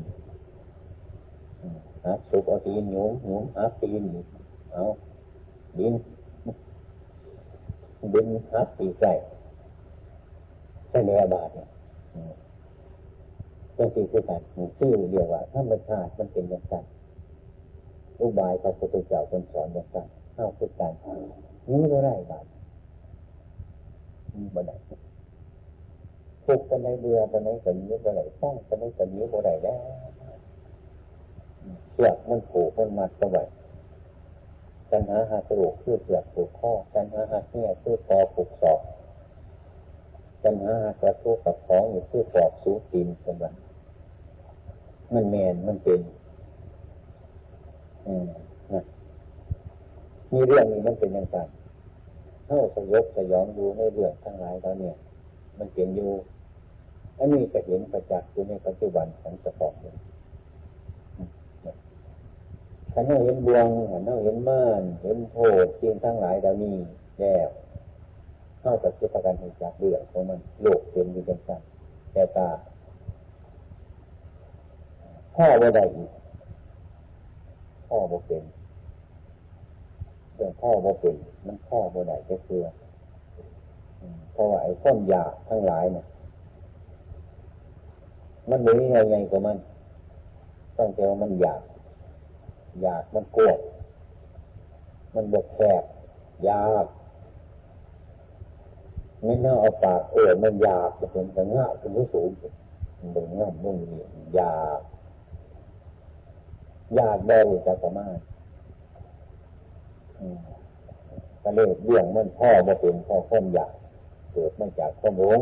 [2.06, 4.04] หักศพเอาตีนหยุมหยุมหักตีน
[4.72, 4.84] เอา
[5.78, 5.94] ดิน
[8.14, 9.12] ดินหักตีใส่
[10.90, 11.68] ใส่แนวบาทเนี่ย
[13.76, 14.42] เป็นสิ่งที่การ
[14.78, 16.74] ชื่อเรียกว่าธรรมชาติมันเป็นอย่างไร
[18.20, 19.98] อุบายพระพุทธเจ้าคนสอนอย่างไร
[20.34, 20.94] เข้าคือการ
[21.72, 22.46] นี้ก็ได้บาท
[24.34, 24.76] นี้บ่ได้
[26.46, 29.80] ทุกกันในเรือกันในกันนี้บ่ได้สร้งกันในกันนี้บ่ได้แล้ว
[31.94, 33.44] เชือกมันผูกมันมัดเอาไว้
[34.90, 38.80] ปัญหาหาสรุปคือเสือกผูกข้อปัญหาหาเนี่ยคือคอผูกศอก
[40.44, 43.65] ปัญหากระทุกกับของอยู่คือปอกสูตีนสมบัติ
[45.14, 46.00] มันแมนมันเป็น
[48.08, 48.28] อืม
[48.74, 48.84] นะ
[50.34, 51.38] มีเรื่องนี้มันเป็นอย่างไร
[52.46, 54.96] เท่าสยบสยองดูในเรื่องทั้งหลายแล้วเนี่ย
[55.58, 56.12] มันเปลี่ยนอยู่
[57.18, 59.98] อันนี้ก็เห็นประจักษ์อยู่ในปัจจุบันของสปองเลย
[62.94, 66.76] ขันเราเห็นบวงขันเราเห็นม่านเห็นโทษสิ่งทั้งหลายเหล่านี้
[67.20, 67.50] แล้ว
[68.60, 71.62] เข้ากับเจ้าการเห็นจากเรื่องของมันโลกเป็นอยู่จังสัน
[72.14, 72.48] แต่ตา
[75.36, 76.10] พ่อว่าได้อีก
[77.88, 78.44] พ่อบ่เป็น
[80.36, 82.62] เรื่องพ่อบ่เป็นมันพ่อบ่ได้ก็คือ
[84.32, 86.06] เพราะว่าไอ้ข้อมยาทั้งหลายเนี่ย
[88.50, 89.58] มันเหมือนไงไงกับมัน
[90.78, 91.62] ต้องเจอมันอยาก
[92.82, 93.52] อยากมันกลัว
[95.16, 95.84] มันบกแคบ
[96.50, 96.86] ยาก
[99.24, 102.30] ไม่น่าเอาปากเออมันยากจะเป็นแต่ง่ายเป็นผู้สูง
[103.00, 104.04] มันเป็นง่ามุ่งนี่
[104.40, 104.80] ยาก
[107.00, 108.20] ยากได้จะสามารถ
[111.44, 113.74] ก็เลยเรื่องมันพ่อมาเป็นพ่อข้มอยาก
[114.34, 115.40] เกิดมาจากข้อมหลง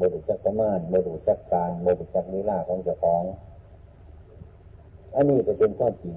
[0.00, 3.22] บริจักสมานบริจักการบริจักนิลาของเจ้าของ
[5.14, 6.16] อันนี้จะเป็นข้อจริง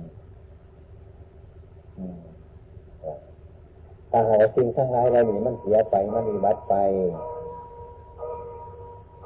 [4.12, 6.76] ถ้าหาสิ่งทั้งหลายเราหนีมันเสียไปมันมีบัดไป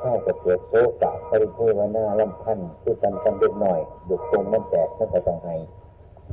[0.01, 5.55] ข้าจะเกิดโซกะปริเทวนาลำพันคือกันกันเล็กหน่อยดุตรงมันแตกนั่นก็ต้องให้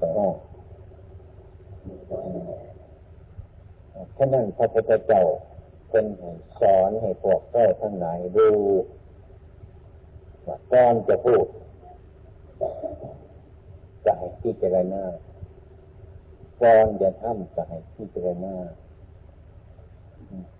[0.00, 0.34] ต้องห้อง
[4.16, 5.22] ฉะนั้นพระพุทธเจ้า
[5.90, 6.06] เป็น
[6.60, 8.48] สอนให้พวกแก่ทั้งหลายดู
[10.46, 11.46] ว่าก่อนจะพูด
[14.04, 15.02] จะให้พิจารณา
[16.62, 18.54] ก่อนจะทำจะให้พิจารณา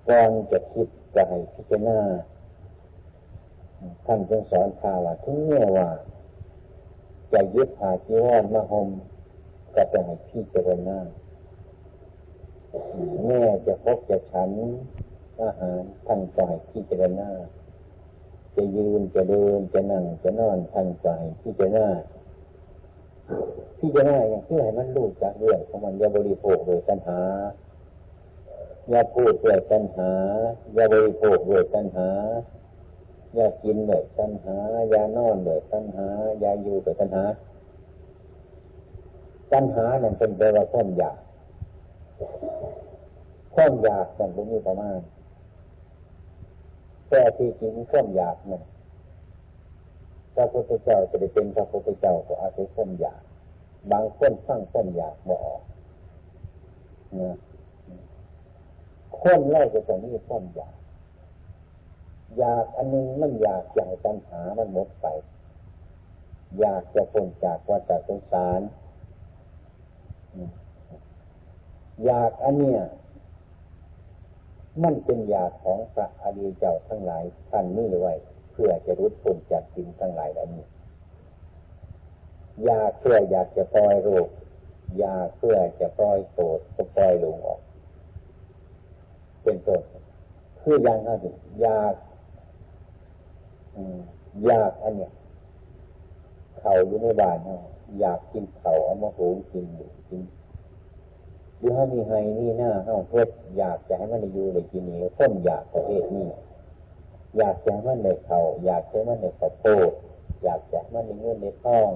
[0.09, 1.99] ก่อนจะคิดจะให้พิจารณา
[4.07, 5.89] ท่านจึงสอนพาว่าถึงแม้ว่า
[7.33, 8.89] จะยึดหาจีวรมาหม
[9.75, 10.99] ก็จะให้พิจารณา
[13.25, 14.51] แม่จะพบจะฉัน
[15.43, 17.29] อาหารท่านก็ให้พิจารณา
[18.57, 21.87] จะยืนจะเดินจะนั่งจะนอนท่านก็ให้พิจารณา
[23.79, 27.21] พิจารณาอย่างที่ให้มันรู้จากเรื่องของมันอย่าบริโภคโดยตัณหา
[28.89, 30.11] อย่าพูดด้วยตัณหา
[30.75, 32.09] อย่าบริโภคด้วยตัณหา
[33.35, 34.57] อย่ากินด้วยตัณหา
[34.91, 36.07] อย่านอนด้วยตัณหา
[36.41, 37.25] อย่าอยู่ด้วยตัณหา
[39.53, 41.19] ตัณหานั่นเป็นแปลว่าความอยาก
[43.55, 45.01] ความอยากนั่นเป็นมีประมาณ
[47.09, 48.63] แต่ที่จริงความอยากนั่น
[50.35, 53.23] พระพุทธเจ้าจะได้เป็นพระพุทธเจ้าก็อาศัยความอยาก
[53.93, 55.63] บางคนสร้างความอยากบ่ออก
[57.21, 57.37] นะ
[59.21, 60.78] คนเล่าจะต้องมีความอยาก
[62.37, 65.07] อยากอันนึงมันอยากอยากตัณหามันหมดไป
[66.61, 68.61] อยากจะพ้นจากวัฏสงสาร
[72.05, 72.81] อยากอันเนี้ย
[74.83, 78.15] มันเป็นอยากของพระอริยเจ้าทั้งหลายท่านนี่ไว้
[78.53, 80.65] เพื่อจะรุดพ้นจากสิ่งทั้งหลายเหล่านี้
[82.65, 84.29] อยากเพื่ออยากจะปล่อยโรค
[85.03, 87.61] ยาเพื่อจะปล่อยโกรธก็ปล่อยลงออก
[89.43, 89.81] เป็นต้น
[90.61, 91.19] คือยังนั้น
[91.67, 91.95] ยาก
[94.51, 95.13] ยากอันเนี้ย
[96.59, 97.61] เขาอยู่ในบ้านเนาะ
[98.01, 100.23] อยากกินเขาเอามาหูกินอยู่กิน
[101.59, 106.27] หรือถ้ามีไฮนี่หน้าเนาเพื่ออยากจะให้มันอยู่เลยกินนี้ต้นอยากประเภทนี้
[107.37, 109.91] อยากจะให้มันในเขาอยากให้มันในข้าวโพด
[110.45, 111.91] อยากจะให้มันในเงินในท้อง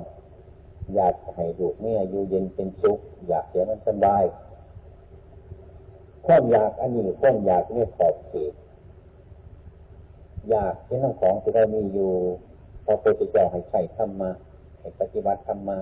[0.95, 4.25] อยากให้ดูเนี่ยอยู่เย็นเป็นสุขอยากให้มันสบาย
[6.27, 8.53] ความอยากอันนี้ความอยากนี่ขอบเขต
[10.51, 12.13] อยากที่น้องของที่เรามีอยู่
[12.85, 14.31] พอพุทธเจ้าให้ใช้ทำมา
[14.79, 15.79] ให้ปฏิบัติทำมา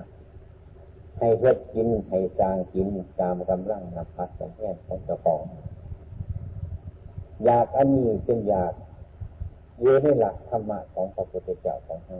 [1.19, 2.87] ให้เพื่อกินให้จางกิน
[3.19, 5.41] ตามกำลังนับพัดสังแง่ของเจ้าของ
[7.45, 8.73] อยากอันนี้เป็นอยาก
[9.79, 12.19] เยอะในหลักธรรมะของพระพุทธเจ้าของเรา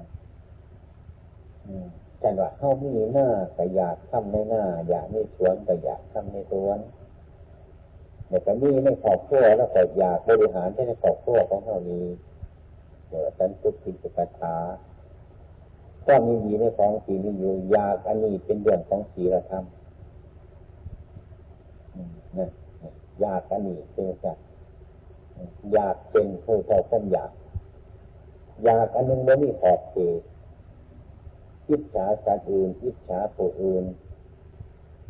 [2.19, 3.27] แต่ว่าเข้ามีหน้า
[3.57, 6.79] ก็อยากทำในหน้า อยากมีสวนก็อยากทำในสวน
[8.27, 12.05] แต่ก็มีในครอบครัวแล้วก็อยากบริหารในครอบครัวของเรานี้
[13.11, 14.55] เดี๋ยวสันตุกิจปัฏฐา
[16.07, 19.63] ก็มีอยู่ในของสีนี้อยู่ยากอันนี้เป็นเรื่องของศีลธรรม
[22.37, 22.49] นะ
[23.23, 24.33] ยากอันนี้เป็นจะ
[25.73, 27.31] อยากเป็นผู้เท่าคนอยาก
[28.63, 30.21] อยากอันนึงไม่มีขอบเขต
[31.69, 33.85] อิจฉาสัตว์อื่นอิจฉาผู้อื่น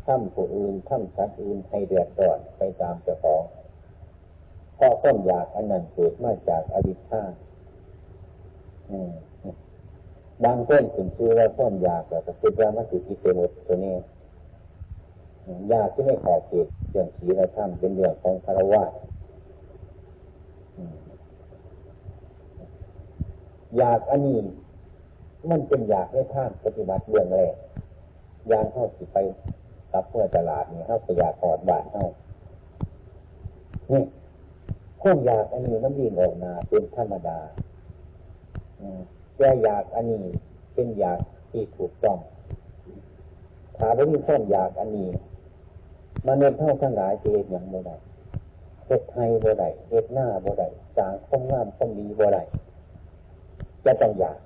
[0.05, 3.43] ทำผู้อื่นทำสัตว์อื่นให้เดือดร้อนไปตามเจ้าของ
[4.75, 7.23] เพราะต้นอยากอันนั้นเกิดมาจากอวิชชา
[10.43, 13.95] บางต้นถึงชื่อว่าต้นยากแต่คิดว่ามันคือกิเลสตัวนี้
[15.71, 18.83] ยากที่ไม่ขอเขตเรื่องศีลธรรมเป็นเรื่องของคารวะ
[23.77, 24.37] อยากอันนี้
[25.49, 27.55] มันเป็นอยากให้ท่านปฏิบัติเรื่องแรก
[28.51, 29.17] ยางเข้าสิไป
[29.93, 32.05] รับเพื่อตลาดนี่เข้าไปอยากกอดบาทเข้า
[33.91, 34.01] นี่
[35.01, 37.39] ข้ออยากอันนี้มันวิ่งออกมาเป็นธรรมดา
[39.37, 40.25] แต่อยากอันนี้
[40.73, 41.19] เป็นอยาก
[41.51, 42.17] ที่ถูกต้อง
[43.77, 45.09] ถ้าไม่มีข้ออยากอันนี้
[46.27, 47.95] มนุษย์เท่าทั้งหลายจะเห็นอย่างบ่ได้
[48.85, 50.67] เฮ็ดไทยบ่ได้เฮ็ดหน้าบ่ได้
[50.97, 52.43] สางคงงามคงดีบ่ได้
[53.85, 54.37] จะต้องอยาก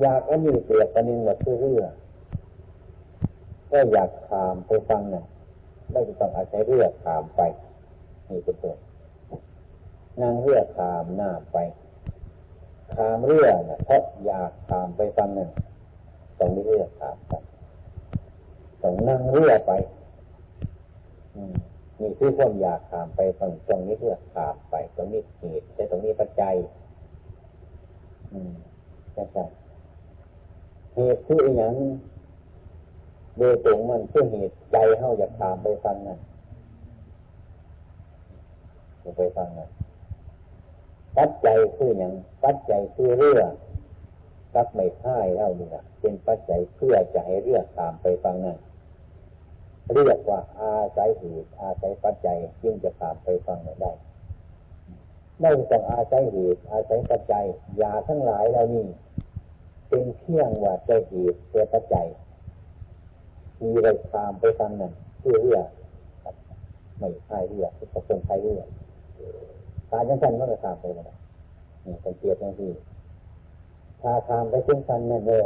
[0.00, 1.84] อยากอันนี้เปรียบกันนึงว่าคือเรือ
[3.70, 5.24] ก็อยากขามไปฟังน่ะ
[5.90, 7.40] ไม่ต้องอาศัยเรือขามไป
[8.28, 8.76] นี่เป็นตัว
[10.20, 11.56] นั่งเรือขามหน้าไป
[12.96, 15.50] ขามเรือนะเพราะอยากขามไปฟังนั่น
[16.38, 17.32] ต้องมีเรือขามไป
[18.82, 19.72] ต้องนั่งเรือไป
[22.00, 26.54] นี่คือความอยากขามไปฟังตรงนี้เรือขามไป ตรงนี้เหตุแต่ตรงนี้ปัจจัย
[28.32, 28.52] อืม
[29.12, 29.44] ใช่
[30.94, 31.74] เหตุคืออย่าง
[33.38, 36.18] โดยตรงมันคือเหตุใจเข้าอยากขามไปฟังนั่น
[39.18, 39.68] ไปฟังนั่น
[41.18, 42.12] ปัจจัยคืออย่าง
[42.44, 43.48] ปัจจัยคือเรื่อง
[44.54, 48.58] กับไม่ท่ายเท่านี้นะเป็นปัจจัยเพื่อจะให้เรื่องตามไปฟังนั้น
[49.92, 53.92] เรียกว่าอาศัยเหตุอาศัยปัจจัยจึงจะตามไปฟังได้
[55.40, 57.44] ไม่ต้องอาศัยเหตุอาศัยปัจจัย
[57.80, 58.86] ยาทั้งหลายเหล่านี้
[59.88, 62.06] เป็นเพียงว่าใจเหตุเพื่อปัจจัย
[63.62, 65.66] มีอะไรตามไปฟังนั้นเพื่อเรื่อง
[66.98, 68.68] ไม่ท่เรื่องเป็นคนไทยเรื่อง
[69.90, 71.06] ตายจังสันมันก็ตามไปหมด
[71.84, 72.70] นี่สังเกตอย่างที่
[74.02, 75.40] ถ้าทำไปเช่นกันนั่นแน่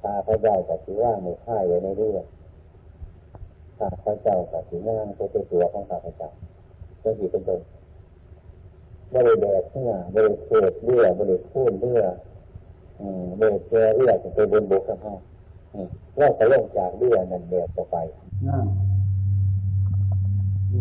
[0.00, 2.24] ถ้าพระเจ้าก็ถือว่าไม่ค่ายไว้ในเรื่อง
[3.78, 6.30] ถ้าพระเจ้าก็ถืองานตัวตัวของข้าพระเจ้า
[7.00, 7.60] เป็นสีเป็นต้น
[9.14, 12.02] บริเวณเนื้อบริเวณเรื่อบริเวณเรื่อ
[13.40, 15.14] บรเวณเรื่อจะไปบนบกกับเขา
[16.16, 17.96] เราจะลงจากเรื่องนั่นเดียวต่อไป
[18.48, 18.66] นั่น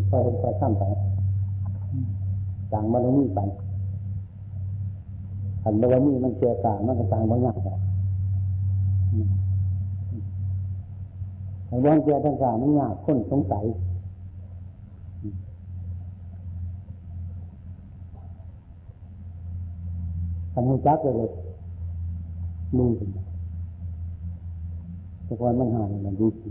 [0.10, 0.84] พอเป็นไปข้ามไป
[2.76, 3.40] ต่างบารมีไป
[5.64, 7.58] ขันบารมีมันเจอต่างมันก็ต่างบางอย่าง
[11.68, 13.66] ไอ้วันเจอต่างๆมันยากคนสงสัย
[20.54, 21.32] ทำให้จักเลย
[22.78, 23.10] มือถึง
[25.26, 26.50] แต่ก่อนมันหายมันดีสิ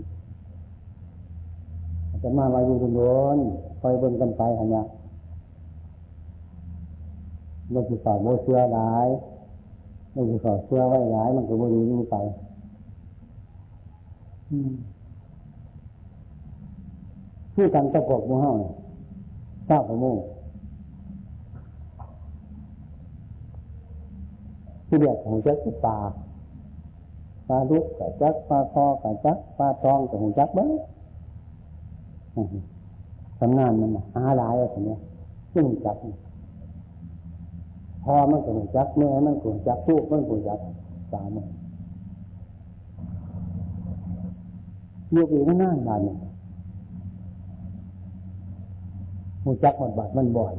[2.22, 2.92] จะมาลาอยู่ตรง
[3.36, 3.38] น
[3.80, 4.80] คอยเบิ่งกันไปอันนี้
[7.74, 9.06] ม่คือสอบโมเชื่อหลาย
[10.12, 12.16] ไม่คือสอบเชื่อไว้หลาย มันก็บริูไป
[17.54, 18.72] ผู้กันตะกบมูเฮาเนี่ย
[19.68, 20.16] ทราบประโมง
[24.86, 25.96] ที่เดียกของจ้าป่า
[27.48, 30.66] ปลาลุกกับจักปลาคอกับจักปลาตองกับหูจักเบ้
[33.38, 35.00] ทำงานมันหาหลายอะไรเนี้ย
[35.54, 35.96] ซึ่งจัก
[38.04, 40.58] พอมันกับหูจักแม่มันกับหูจักลูกมันกับหูจัก
[41.12, 41.46] สามมัน
[45.14, 46.18] ลูกอีกนั่งนานเนี่ย
[49.44, 50.54] หูจักหมดบาดมันบ่อย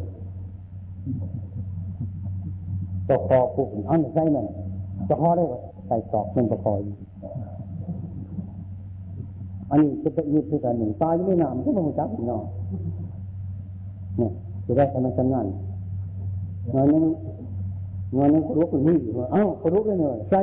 [3.07, 4.37] ตะคอผูกเอาใช่ไหม
[5.09, 5.55] ตะคอได้ไหม
[5.87, 6.95] ใส่ตอกมันตะคออยู่
[9.69, 12.43] อันนี้จะเป็นยุทธการหนึ่งตายไม่นานก็ต้องจับเนาะ
[14.17, 14.31] เนี่ย
[14.65, 15.45] จะได้ทำงานงาน
[16.91, 17.05] นี้น
[18.17, 20.41] งานนี้กรุกนี่ว่าเอ้ากรุกได้เลยใช่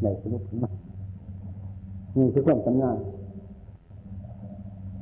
[0.00, 0.70] ไหนกรุกมา
[2.16, 2.96] นี่คือความทำงาน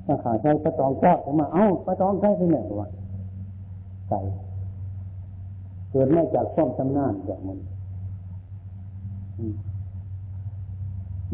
[0.06, 2.88] ถ้าขาใช้ประตองก็มาเอ้าประตองใช้ที่ไหนวะ
[4.08, 4.20] ใส่
[5.90, 7.58] เกิดมาจากความทำงานแบบมัน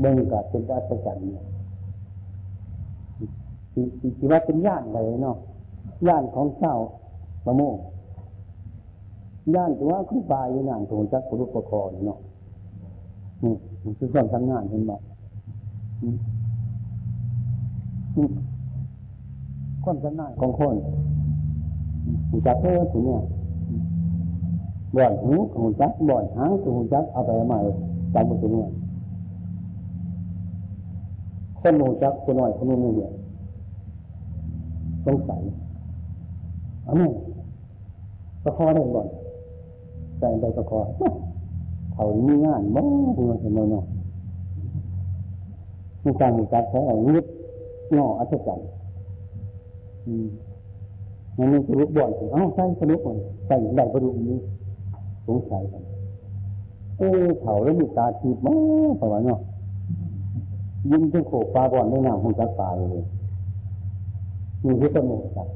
[0.00, 1.44] เบ่งกับเป็นอัศจรรย์เนี่ย
[4.18, 5.36] ที่ว่าเป็นญาติอะไรเนาะ
[6.08, 6.74] ญาติของเจ้า
[7.44, 7.74] ประโมง
[9.54, 12.18] ญาติตัวครูบาอยู่นานถูกจักรุปประคอเนาะ
[13.44, 13.54] นี่
[13.98, 14.92] คือความทำงานเห็นไหม
[19.84, 20.76] ความทำงานของคน
[22.46, 23.22] จักเท่าถึงเนี่ย
[24.96, 27.58] บ่อนหูของจักบ่อนหางของจักเอาไปใหม่
[28.14, 28.70] จำมาถึงเนี่ย
[31.60, 33.10] คนหูจักคนหน่อยคนนี้เนี่ย
[35.06, 35.40] สงสัย
[36.84, 37.02] เอาไหม
[38.42, 39.08] ประคอได้ก่อน
[40.20, 40.80] ใจใจประคอ
[41.94, 43.84] เขามีงานบ้างเห็นไหมเนาะ
[46.04, 47.24] มีการมีการใช้อะไรนิด
[47.96, 48.68] งออัศจรรย์
[51.36, 54.38] มันมีกระดูกบ่อนเอ้าใช่กระดูกบ่อนใส่ได้กระดูกนี้
[55.26, 55.82] สงสัยกัน
[56.98, 58.54] เออเขาแล้วมีตาทีบมา
[58.90, 59.40] กเพราะว่าเนาะ
[60.90, 63.04] ยิงจนโขกปลาบ่อนได้หน้ำของจักปลาเลย
[64.64, 65.48] มีที่ต้นหนึ่งครับ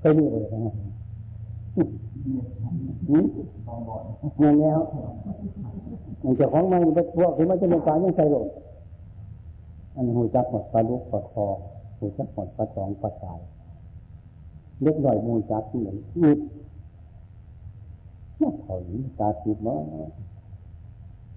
[0.00, 0.74] ไปนี่เลยนะ
[1.76, 1.82] อื
[3.24, 3.26] ม
[4.40, 4.80] งนแล้ว
[6.24, 8.46] มันจะของมันไปพวกที่มันจะมีการยังใส่ลง
[9.94, 11.46] อันหูจักหมดปลาลุกปลาคอ
[11.98, 13.40] หูจักหมดปลาสองปลาสาย
[14.82, 16.38] เล็กหน่อยมูจักเหมือนอืด
[18.62, 19.80] เขาหนีตาติดเนาะ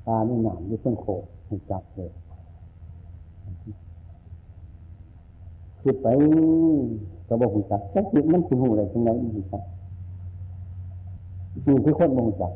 [0.07, 1.05] ตาไม่หนามยี่เพิ่งโค
[1.47, 2.11] หูจักเลย
[5.81, 6.07] คิดไป
[7.27, 9.63] ก็บอกหูจักแต่จิตมันคือหูอะไรตรงไหนหูจัก
[11.63, 12.53] นี่คือคนมองจัก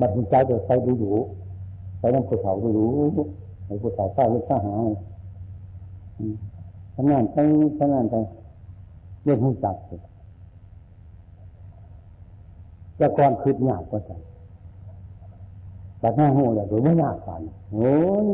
[0.00, 1.12] บัดหูใจเดี๋ยวใส่ดูดู
[1.98, 2.86] ใส่น้ำผู้เฒ่าดูดู
[3.66, 4.88] ไอ้ผู้เฒ่าเศร้าเลือดข้าหาย
[6.94, 7.36] ทำงานไป
[7.78, 8.14] ทำงานไป
[9.24, 10.00] เรื่องหูจักเลย
[12.96, 14.20] แต่ก่อนคืดยากกว่าจัง
[15.98, 17.42] แต่หน้าหูอย่าดูไม่ยากกัน
[17.72, 17.92] โอ้
[18.24, 18.28] ย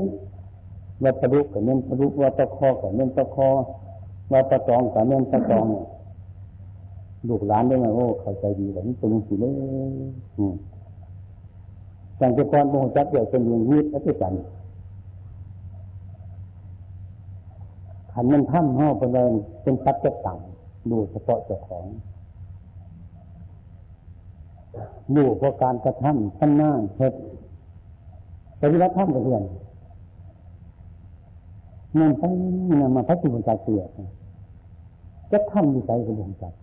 [1.03, 3.49] ว่าประดุกกับเน้นประดุกว่าตะคอกับเน้นตะคอ
[4.33, 5.67] ว่าตะตองกับเน้นตะตอง
[7.29, 9.53] ลูกหลานได้ไหมโอ้เข้าใจดีแบบนี้ตรงสิเลย
[12.17, 14.35] แต่จะก่อนโมจักเดียวเป็นยืนยืดแล้วก็จัน
[18.13, 19.31] ขันมันท่ำห่อเป็นแรง
[19.63, 20.39] เป็นปัจจต่าง
[20.91, 21.87] ดูเฉพาะเจ้าของ
[25.17, 27.19] ดูเพราะการกระทำท่านหน้าเหตุ
[28.61, 29.43] ปฏิบัติธรรมกับเพื่อน
[31.99, 32.23] นั่นไป
[32.81, 33.83] นั่นมาพัฒนาการเสีย
[35.33, 36.57] จะทำดีใจกับวงจักร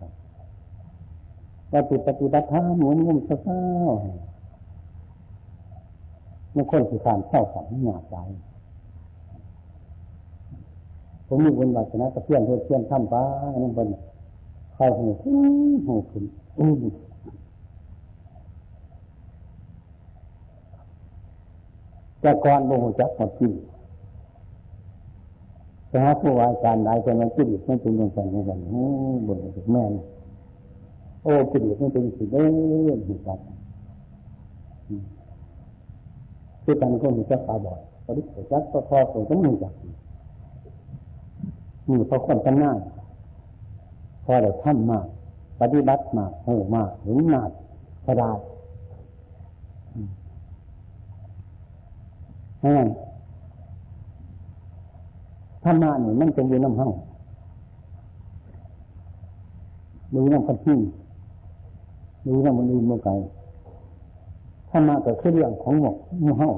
[1.71, 3.59] ว่าติดปฏิบัติธรรมหมุนงุ่มเศร้า
[6.53, 8.15] ไม่ค่อยสิการเศร้าสังหยาใจ
[11.27, 13.23] ผมมีบุญวาสนากับเพื่อนเพื่อนเพื่อนทำป้า
[13.63, 13.87] นั่นบน
[14.73, 16.23] ใครหูขึ้นหูขึ้น
[16.59, 16.69] อู้
[22.21, 23.51] แต่ก่อนโมโหจักหมดที่
[25.89, 28.83] ไปหาผู้อาจารย์หลายคนมันกิเลสมันเป็นอย่างไรอย่างไรโอ้
[29.27, 29.37] บน
[29.71, 33.39] แม่โอ้กิเลสมันเป็นสิ่งเล่นหิจัก
[36.63, 39.73] คือการก็มีจักตาบอดพอดีจักก็พอตัวต้องมีจัก
[41.87, 42.71] มีเพราคนกันง่า
[44.25, 45.05] พอเราทำมาก
[45.61, 47.49] ปฏิบัติมากโหมากหรือมาก
[48.05, 48.31] ก็ได้
[52.63, 52.89] นั่น
[55.63, 56.93] ธรรมะนี่มันเป็นอยู่น้ำห้อง
[60.13, 60.77] ดูน้ำพันที่
[62.27, 63.11] ดูน้ำมันอื่นเมื่อไกล
[64.69, 66.49] ธรรมะก็คือเรื่องของหมกมู่เฮา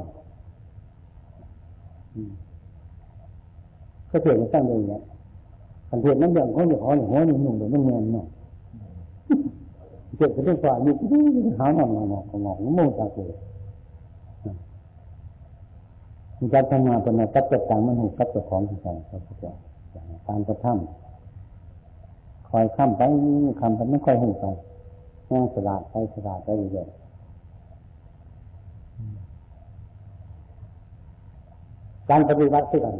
[4.10, 5.02] ก็เถียงกันตั้งเลยเนี่ย
[5.90, 8.26] คันเถียงนั่นอย่างเขาอย่างเขาอย่างหัวหนุ่มเดี๋ยวมันเงียนเนาะ
[10.18, 11.22] เจ็บกันด้วยฝ่ายอยู่ที่
[11.58, 13.40] หาหนอนหนอนหนอนหนอโม่จาเกเลย
[16.40, 19.54] มีการทำงานเป็นกัจจตังมันหูกับเจจของที่ใส่พระพุทธเจ้า
[20.28, 23.02] การกระทำคอยค้ำไป
[23.60, 24.46] คำไปไม่ค่อยหูไป
[25.30, 26.88] แง่สลาดไปสลาดไปเรื่อย
[32.10, 32.96] การปฏิบัติที่กัน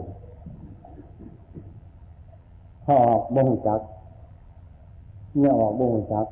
[2.86, 3.82] พอออกบ่งจัก
[5.40, 6.26] เนี่ยออกบ่งจัก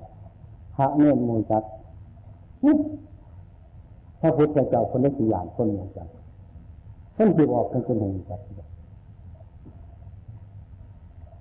[0.76, 1.64] พระเนื่นมูจัก
[4.22, 6.08] พระพุทธเจ้าคนละสี่อย่างคนมูจัก
[7.16, 8.42] คนที่ออกเป็นคนหนึ่งจัก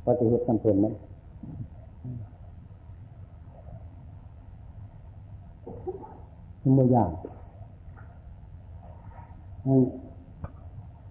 [0.05, 0.87] ปฏิเหตุกันเป็นไหม
[6.77, 7.13] ไม่ยาก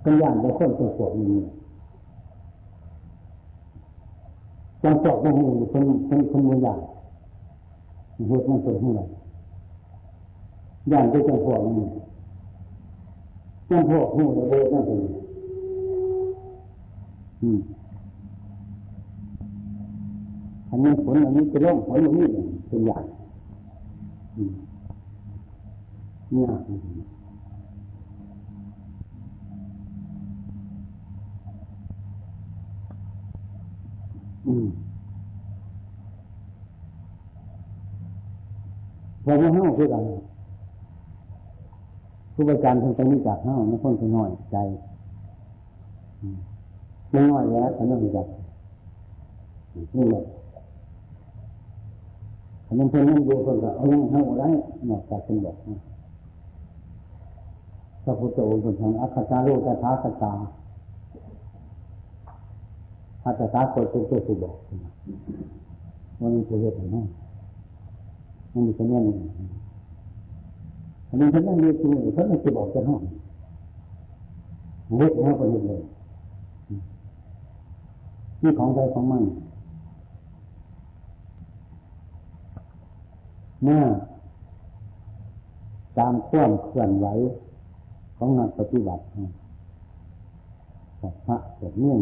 [0.02, 1.42] เป็นอย่างเป็นคนเป็นพวกนี้
[4.84, 5.34] จังสอบมัน
[5.72, 6.80] เป็นเป็นคนไมือยาก
[8.28, 9.02] เหตุมันเป็นที่ไหน
[10.90, 11.88] อย่างที่จังพวกนี้
[13.70, 15.04] จังพวกนี้เลยนั่นเอง
[17.42, 17.60] อืม
[20.70, 22.28] อันนี้ผลอันนี้จะล่องผลอันนี้
[22.68, 23.04] เป็นอย่าง
[24.38, 24.54] อืม
[26.32, 26.48] เนี่ย
[34.48, 34.66] อืม
[39.26, 40.04] พอมาเฮ้าคือกัน
[42.34, 44.58] ผู้บริการคนไปนี้จากเฮ้าไม่คนจะน้อยใจ
[47.16, 48.26] น้อยแล้วแต่ไม่รู้จัก
[49.96, 50.24] นี่แหละ
[52.80, 54.50] มันเป็นนั่นอยู่คนก็เอายังเฮ้าได้
[54.90, 55.56] นอกจากเป็นบอก
[58.04, 60.34] พระพุทธองค์เป็นทางอัคคาโลกท้าสตา
[63.24, 64.56] อาจจะตาคนเป็นตัวสุบอก
[66.20, 66.98] มันมีตัวเหตุไหม
[68.54, 69.00] มันมีตัวนี้
[71.08, 73.02] อันนี้ท่านนั่งเรียนตัวท่านไม่จะบอกจะห้อง
[74.98, 75.82] เล็กน้อยกว่านี้เลย
[78.42, 79.24] นี่ของใจของมัน
[83.66, 83.86] เมื่อ
[85.98, 87.08] ตามข่วมเคลื่อนไหว
[88.18, 89.04] ของนักปฏิบัติ
[91.26, 92.00] พระเกิดนื่อง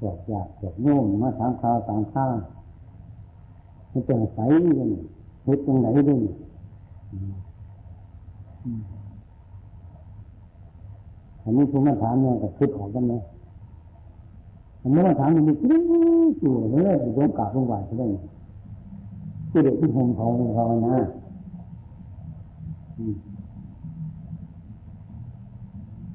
[0.00, 2.34] จบอยากจบโน่มมาถามข่าวต่างข้าว
[3.92, 4.38] มันเป็นใส
[4.78, 4.90] ยัง
[5.44, 6.20] เฮ็ดตรงไหนด้วย
[11.42, 13.14] อันนี้คุณมาถามเนี่ยก็คิดออกกันไหม
[14.82, 15.82] อันนี้มาถามมันมีคิด
[16.42, 18.02] อยู่เลยโดนกาบลงไหวใช่ไหม
[19.50, 20.98] คือเด็กที่หงเขาเขานะ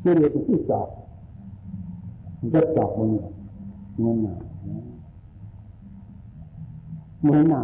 [0.01, 0.87] คือเด็กที่จอบ
[2.39, 3.11] มันจะจอบมึง
[3.99, 4.35] เงินหนา
[7.23, 7.61] เงินหนา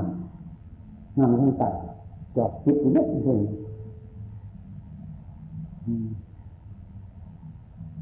[1.17, 1.74] หนำให้ตัด
[2.36, 3.41] จอบคิดเยอะเลย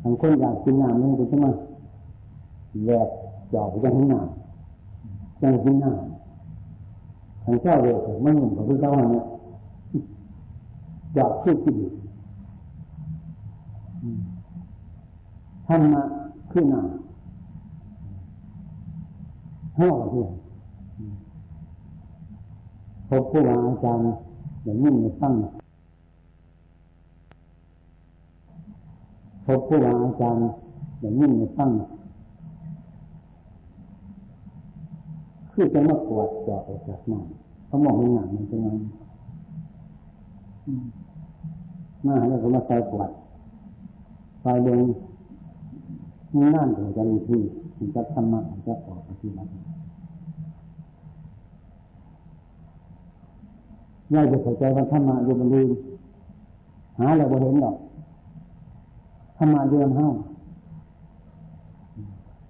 [0.01, 1.51] ทางคนอยากกินน้ำนี่ก็จะมา
[2.85, 3.07] แยก
[3.53, 6.18] จอบจะให้น้ำจะกินน้ำ
[7.49, 7.93] ทางเจ้าเลย
[8.25, 9.25] ม่เหมือนกับพระเจ้าเนี่ย
[11.15, 11.77] จอบคิดกิน
[15.67, 16.01] ธรรมะ
[16.51, 16.99] ขึ้นหน้ำ
[19.77, 20.31] ห้องเพื่อน
[23.09, 24.03] พบผู้วาอาจารย์
[24.63, 25.33] อย่างนี้ในตั้ง
[29.45, 30.43] พบผู้วาอาจารย์
[30.99, 31.69] อย่างนี้ในตั้ง
[35.61, 38.77] คือจะมากวดจอออกจากน้ำเขามองเห็นหนังมันจะงั้น
[42.05, 43.09] มาแล้วก็มาใส่กวด
[44.41, 44.79] ไฟเดิน
[46.35, 47.41] มีนั่นถึงจะรู้ที่
[47.75, 49.49] ถึงจะทำมาถึงจะออกปฏิบัติ
[54.13, 55.69] ย่าจะเข้าใจว่าธรรมะอยู่บนลืม
[56.99, 57.75] หาอะไรบ่เห็นหรอก
[59.37, 60.13] ธรรมะอยู่บนห้อง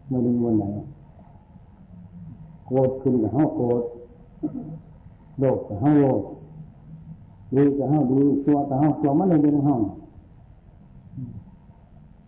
[0.10, 0.66] ไม่รู้วันไหน
[2.70, 3.82] โกรธขึ้นกับห้องโกรธ
[5.40, 6.22] โลภกับห้องโลภ
[7.56, 9.82] ดีกับห้องดีตัวกับห้องตัวมันเลยอยู่ในห้อง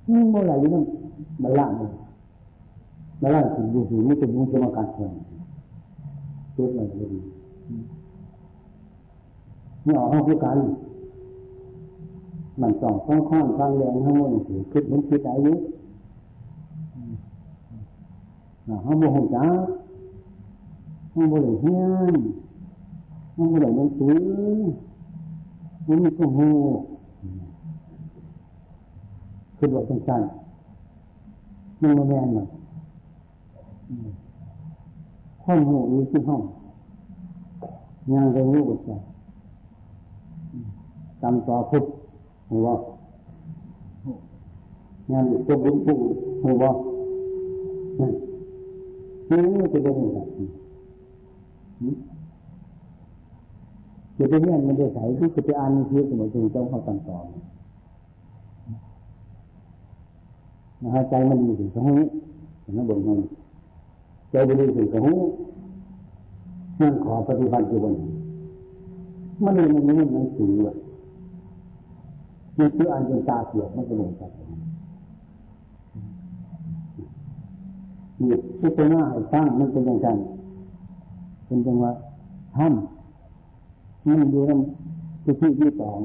[0.10, 0.82] นี่เมื่อไหร่นี่
[1.44, 1.78] บัลลังก์
[3.22, 5.12] บัลลังก์ถึงอยู่ถึงไม่เป็นมุขมาการแข่ง
[6.54, 7.20] เกิดอะไรก็ดี
[9.86, 10.58] นี่ออกห้องผู้กัน
[12.62, 15.54] มันสองข้องข้อนข้างแรงทั้งหมดถือคิดมันคิดอายุ
[18.86, 19.46] ห้องโมโหจ้า
[21.14, 21.84] ห้องโมโหเฮีย
[22.14, 22.16] น
[23.36, 24.18] ห้องโมโหหนังสือ
[25.88, 26.48] มันมีข้อหู
[29.58, 32.48] คือว่าสั้นๆมันมาแมนมัน
[35.46, 36.42] ห้องหูอยู่ที่ห้อง
[38.12, 39.00] งานเรื่องรู้กัน
[41.22, 41.84] จำต่อพุทธ
[42.52, 42.68] หัว
[45.12, 45.98] งานตัวบุญปู่
[46.44, 46.64] หัว
[48.00, 48.08] นั่
[49.30, 50.20] นี่จะเป็นยังไง
[54.18, 57.18] จะไปเรียมันได้ใส่ที่จะไปอ่านทีสมุนไพรเจ้าเข้าตังต่อ
[60.84, 62.06] นะฮะใจมันอยู่ถึงตรงนี้
[62.62, 63.20] เห็นไหมบ่นมัน
[64.32, 65.18] ใจมันอยู่ถึงตรงนี้
[66.80, 67.96] นั่งขอปฏิบัติอยู่บน
[69.44, 70.78] มันเลยมันนี่มันสูงเลย
[72.58, 74.22] นี่คืออันเป็นตาเสียมันก็ลงไป
[78.22, 80.08] นี่ที่ตัวหน้าให้ตั้งมันเป็นอย่างไร
[81.52, 81.92] เป็นจังหวะ
[82.58, 82.74] ท่าน
[84.08, 84.60] มันอยู่นั่น
[85.24, 86.00] คือที่ที่สอง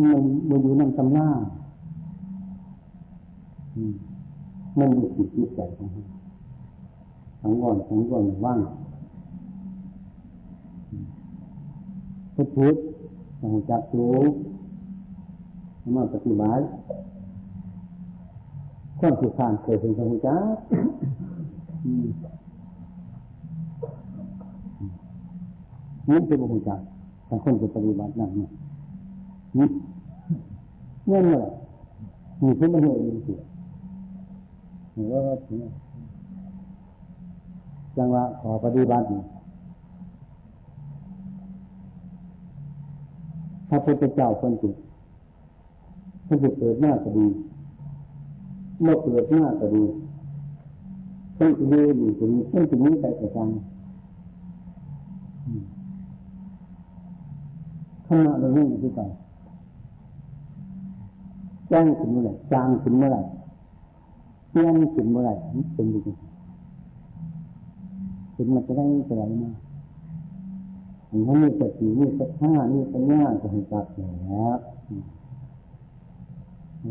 [0.00, 1.28] มันมันอยู่นั่นตำหน้า
[4.78, 6.04] มันมีจิตจิตใจของมัน
[7.40, 8.60] ทั้งวันทั้งวันว่าง
[12.34, 12.58] พุทธ
[13.40, 14.18] ต้องจับรู้
[15.94, 16.64] มาปฏิบัติ
[19.00, 20.36] คนที่ผ่านเคยเป็นสมุจั
[26.08, 26.80] นี่เป็นบุญจัก
[27.26, 28.50] แต่คนจะปฏิบัตินั่นเนี่ย
[29.58, 29.66] นี่
[31.06, 31.42] เงี้ยเลย
[32.42, 33.40] มีขึ้นมาเหตุมีเสีย
[34.94, 35.20] หรือว่า
[37.96, 39.06] จังหวะขอปฏิบัติ
[43.68, 44.74] พระพุทธเจ้าคนจิต
[46.26, 47.26] คนจิตเกิดหน้าก็ดี
[48.82, 49.84] เมื่อเกิดหน้าก็ดี
[51.38, 53.48] ต้องดูอยู่ตรงนี้ต้องตรงนี้ไปแต่กลาง
[55.73, 55.73] ข
[58.26, 59.00] ณะเราเรื่องที่ไป
[61.68, 63.22] แจ้งถึงเมื่อไหร่จางถึงเมื่อไหร่
[64.48, 65.34] เที่ยงถึงเมื่อไหร่
[65.74, 66.08] เป็นยังไง
[68.36, 69.50] ถึงมันจะได้จะไหลมา
[71.08, 74.58] อันนี้มีสติมีสัท่ามีปัญญาจะเห็นจับแล้ว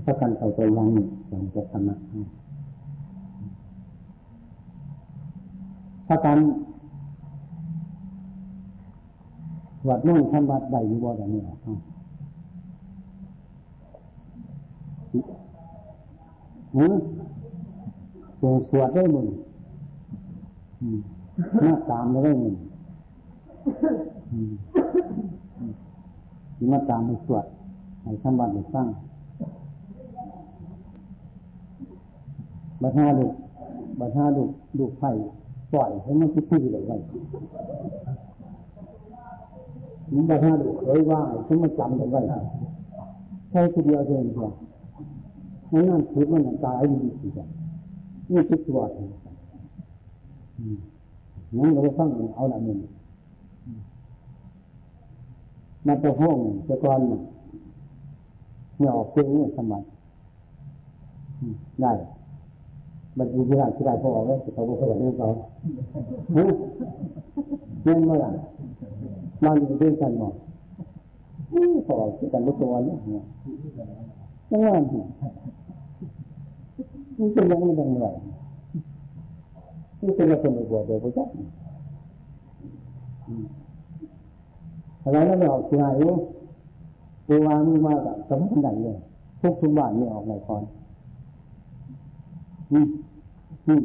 [0.05, 0.87] ถ้าการเข้าใจยัง
[1.29, 1.97] อย่างจะทำนะ
[6.07, 6.37] ถ้าการ
[9.87, 11.55] วัดนู่นทำวัดใดอยู่บ่แบบนี้อะ
[16.75, 16.93] หืม
[18.41, 19.27] ตัวสวดได้มึง
[21.61, 22.53] หน้าตามได้มึง
[26.71, 27.45] มาตามให้สวด
[28.03, 28.87] ให้ทำวัดให้สร้าง
[32.81, 33.33] บัดห้าลูก
[33.99, 35.03] บัดห้าลูกลูกไฟ
[35.71, 36.97] ปล่อยให้มันคิดที่เลยไว้
[40.13, 42.21] มันบัดห้าลูเคยว่าให้มันจำกันไว้
[43.49, 44.47] ใช่ทีเดียวเองพอ
[45.71, 47.45] นั่นนั่นคิดมันตายดีสิจ้ะ
[48.31, 49.09] นี่คิดตัวเอง
[51.57, 52.79] นั่นเราฟังเอาละมึง
[55.87, 56.37] มาตะห้อง
[56.67, 59.83] ตะกอนเนี่ยออกเพลงนี่สมัย
[61.81, 61.91] ได้
[63.17, 65.27] มันอยู่ที่ไหนที่ไหนพอออกแล้วเขาบอกเขาแบบนี้เขา
[66.33, 66.49] เฮ้ย
[67.83, 68.29] เรื่องเมื่อไหร่
[69.43, 70.33] มันอยู่ด้วยกันหมด
[71.87, 72.97] พอที่กันรู้ตัวเนี่ย
[74.51, 78.05] ยังไงนี่เป็นยังไงยังไง
[80.01, 81.27] นี่เป็นอะไรคนบวชเดี๋ยวไปจับ
[85.03, 86.13] อะไรนั่นไม่ออกที่ไหนรู้
[87.27, 88.97] ปูวามีมาแบบสมมติไหนเลย
[89.41, 90.63] ทุกทุกบ้านไม่ออกไหนก่อน
[92.71, 92.79] อื
[93.65, 93.83] มอืม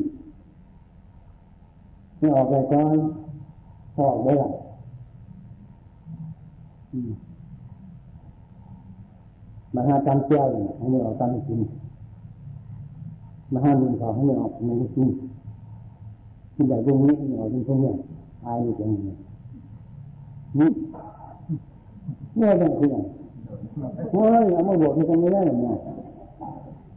[2.18, 2.98] ไม่ออกไหนก่อน
[3.98, 4.48] ออกได้หรอ
[9.74, 10.44] มาหาตามเจ้า
[10.78, 11.60] ให้ไม่ออกตามกิน
[13.52, 15.08] มาหาหนึ่งสอให้ไม่ออกไม่กิน
[16.54, 17.92] กินแบบตรงนี้ไม่ออกตรงนี้
[18.44, 19.12] อายอยู่ตรงนี้
[20.58, 20.68] นี่
[22.36, 22.96] เนี่ยเป็นที่ไหน
[24.12, 25.76] โอ้ยเอามาบอกที่ตรงนี้ได้เนี่ย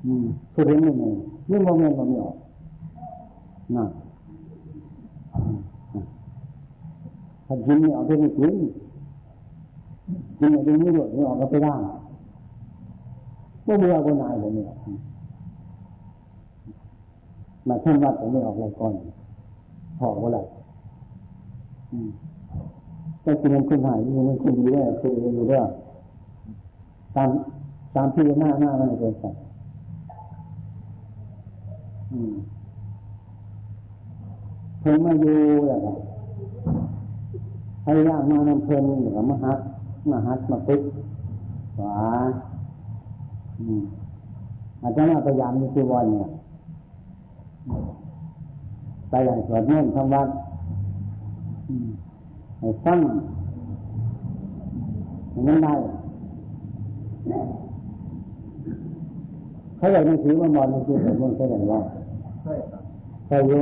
[0.05, 1.11] อืมคือเรื่องนี้
[1.49, 2.35] นี่มองเงินมองไม่ออก
[3.77, 3.85] น่ะ
[7.45, 8.55] ถ้ากินไม่ออกก็ไม่กิน
[10.39, 11.75] กินอะไรไม่หยุดไม่ออกก็ไปได้
[13.65, 14.67] ก็เมื่อวันไหนเลยเนี่ย
[17.67, 18.93] มาท่านวัดผมไม่ออกอะไรก่อน
[19.99, 20.39] พอว่าอะไร
[23.21, 23.97] แต่กินมันคนหาย
[24.27, 25.63] มันคนดีได้วคืออยู่ด้วย
[27.15, 27.29] ตาม
[27.95, 29.41] ตามที่หน้าหน้ามันเป็นสัตว์
[34.81, 35.91] เพิ่งมาอยู่แล้วก็
[37.83, 39.59] ให้ยากมานำเพลินหรือมาฮัด
[40.09, 40.81] มาฮัดมาตึก
[41.77, 41.95] ขวา
[44.83, 46.27] อาจารย์พยายามมีที่วันเนี่ย
[49.09, 50.27] ไปอย่างสวดมนต์ทำวัด
[52.59, 52.99] ให้ฟัง
[55.47, 55.73] นั้นได้
[59.77, 61.81] เขาอยากหนังสือมามอนหนังสือผมมันใช่ไหมว่า
[62.43, 62.53] ใช่
[63.47, 63.61] อยู่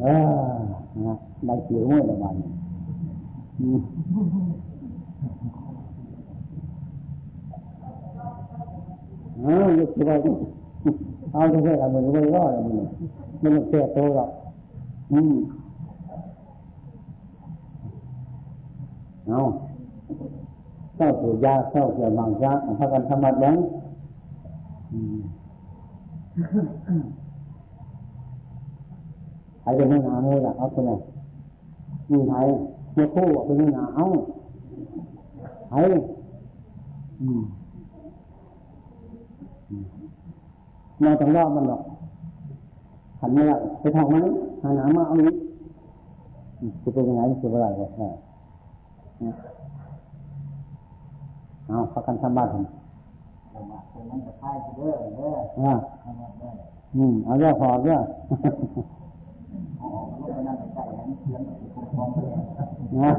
[0.00, 0.54] เออ
[1.06, 1.14] นะ
[1.46, 2.36] ได้เสียงมั่วละมัน
[9.42, 10.16] เออยุคที่ว่า
[11.32, 12.76] เอาจะใช่ละมันไม่รอดละมัน
[13.42, 14.30] มันเสียตัวหรอก
[15.12, 15.34] อืม
[19.28, 19.40] เอา
[20.96, 23.58] เข้าสู่ยาเข้าเกี่ยวบางยาพากันทำมาบ้าง
[29.64, 30.92] ใครจะไม่หาโมล่ะเอาคนไหน
[32.10, 32.36] มีใคร
[32.94, 34.04] เมื่อคู่เป็นไม่หาเอา
[35.68, 35.76] ใคร
[41.02, 41.82] มาต้องรอบมันหรอก
[43.20, 44.16] หันไม่ได้ไปทางไหม
[44.62, 45.34] หาหนามาเอานี้
[46.82, 48.08] จะเป็นยังไงจะเป็นอะไรก็แค่
[51.66, 52.64] เอาพักกันทำบ้านผม
[55.60, 55.72] อ่า
[56.96, 58.02] อืมเอาเรื่องพอเรื่อง
[63.02, 63.12] นะ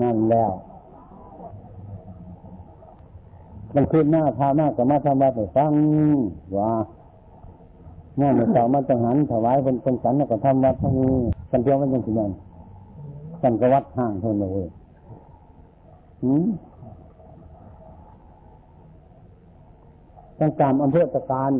[0.00, 0.50] นั่นแล้ว
[3.74, 5.72] มันขึ้นหน้าพามากกับมาทำมาไปฟัง
[6.56, 6.70] ว่า
[8.16, 11.14] เมื่อมาเจ้ามาจังหันถวายเป็นเป็นสันแล้วก็ทำวัดทั้งนี้
[11.50, 12.30] กันเที่ยวมันยังสิยัง
[13.42, 14.68] กันก็วัดห่างเท่านั้นเลย
[16.22, 16.44] หืม
[20.42, 21.52] ต้องตามอำเภอตะการ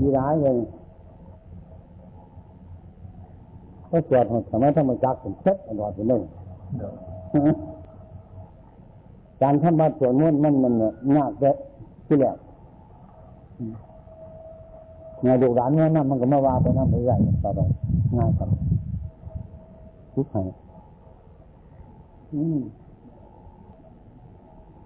[0.00, 0.56] มีร้ายเลย
[3.90, 6.22] ก็เกิดหดสมัยธรรมจักรผมเช็ดอร่อยไปเลย
[9.42, 10.72] การทำวัดสวนมนต์มันมัน
[11.16, 11.56] ยากเด็ด
[12.06, 12.34] ที่แหละ
[15.22, 17.60] เนี่ยดูร้านนี้นั่นมันก็มาว่าไปนั่นไปใหญ่ต่อไป
[18.16, 18.46] ง่ายกว่า
[20.14, 20.42] ทุกข์ให้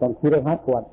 [0.01, 0.85] ต้องคิดเลยครับปวด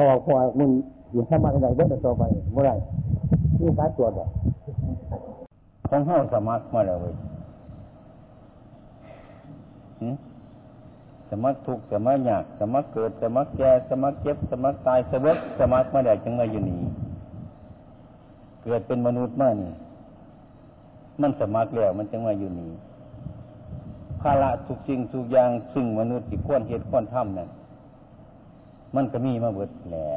[0.00, 0.70] พอพอมึง
[1.12, 2.22] อยู่ทำมาอะไรเด็ดต่อไป
[2.52, 2.72] เมื่อไร
[3.60, 4.28] นี่การตรวจอะ
[5.88, 7.14] ของเฮาสมัครมาแล้วเว้ย
[11.30, 16.78] สมัครทุกสมัครยากสมัครเกิดสมัครแก่สมัครเจ็บสมัครตายสมัครสมัครมาได้จึงมาอยู่นี่
[18.62, 19.72] เกิดเป็นมนุษย์มานี่
[21.20, 22.70] มันสมัครแล้วมันจึงมาอยู่นี่
[24.20, 27.48] ภาระทุกสิ่งทุกอย่างซึ่งมนุษย์ที่ควรเหตุควรทำนั่น
[28.94, 30.08] มันก็มีมาเบิดแหละ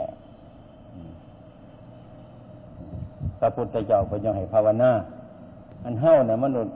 [3.40, 4.92] พระพุทธเจ้าพระยังให้ภาวนา
[5.84, 6.74] อันเฮ้าเนี่ยมนุษย์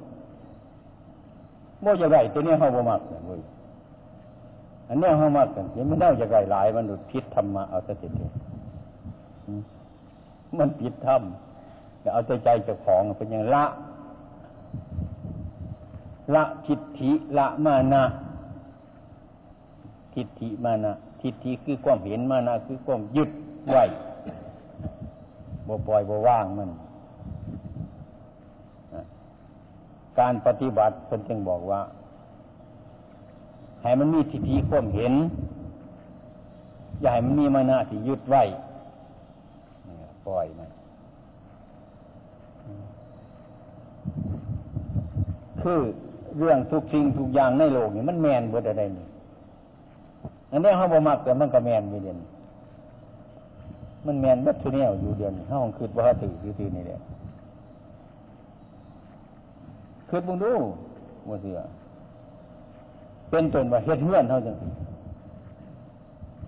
[1.82, 3.42] โมจะไรตัวนี้เฮ้าบ่มากเลย
[4.88, 8.14] อันนี้เฮ้ามากกันยังไม่ได้จะไรหลายมนุษย์พิษธรรมะเอาแต่เด็ด
[10.60, 11.22] มันผิดธรรม
[12.14, 13.66] เอาใจใจเจ้าของเป็นอย่างละ
[16.36, 18.04] ละทิฏฐิละมานะ
[20.14, 20.94] ทิฏฐิมานะ
[21.26, 23.30] ทิฏฐิคือความเห็นมานะคือความยึด
[23.70, 23.84] ไว้
[25.68, 26.70] บ่ปล่อยบ่ว่างมัน
[30.20, 31.82] การปฏิบัติเพิ่นจึงบอกว่า
[33.82, 35.14] ให้มันมีทิฏฐิความเห็น
[37.02, 38.44] อย่าให้มันมีมานะที่ยึดไว้
[40.28, 40.70] ปล่อยมัน
[45.62, 45.80] คือ
[46.38, 49.06] เรื่องทุกสิ่งทุกอย่างในโลกนี่มันแมนบดอะไรนี่
[50.52, 52.18] อันนี้เขาบอมักแต่มันก็แมนอยู่เดียน
[54.06, 57.00] มันแมนบัดทุเนียอยู่เดียนห้องคืดว่าถือถือนี่เดีย
[60.10, 60.54] คืดบุญดู
[61.30, 61.60] ว่าเสือ
[63.30, 64.56] เป็นตนว่าเฮ็ดเฮือนเท่าจัง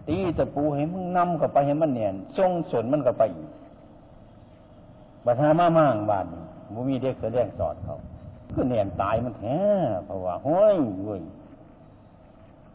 [0.08, 3.50] ตีตะปูให้มึงนำเข้าไปให้มันเนียนทรงสนมันเข้าไปอีก
[5.26, 6.26] บัดหามามั่งบาน
[6.74, 7.94] บ่มีเด็กแสดงสอนเขา
[8.56, 9.58] ก็แน่นตายมันแท้
[10.06, 11.22] เพราะว่าห้อยเว้ย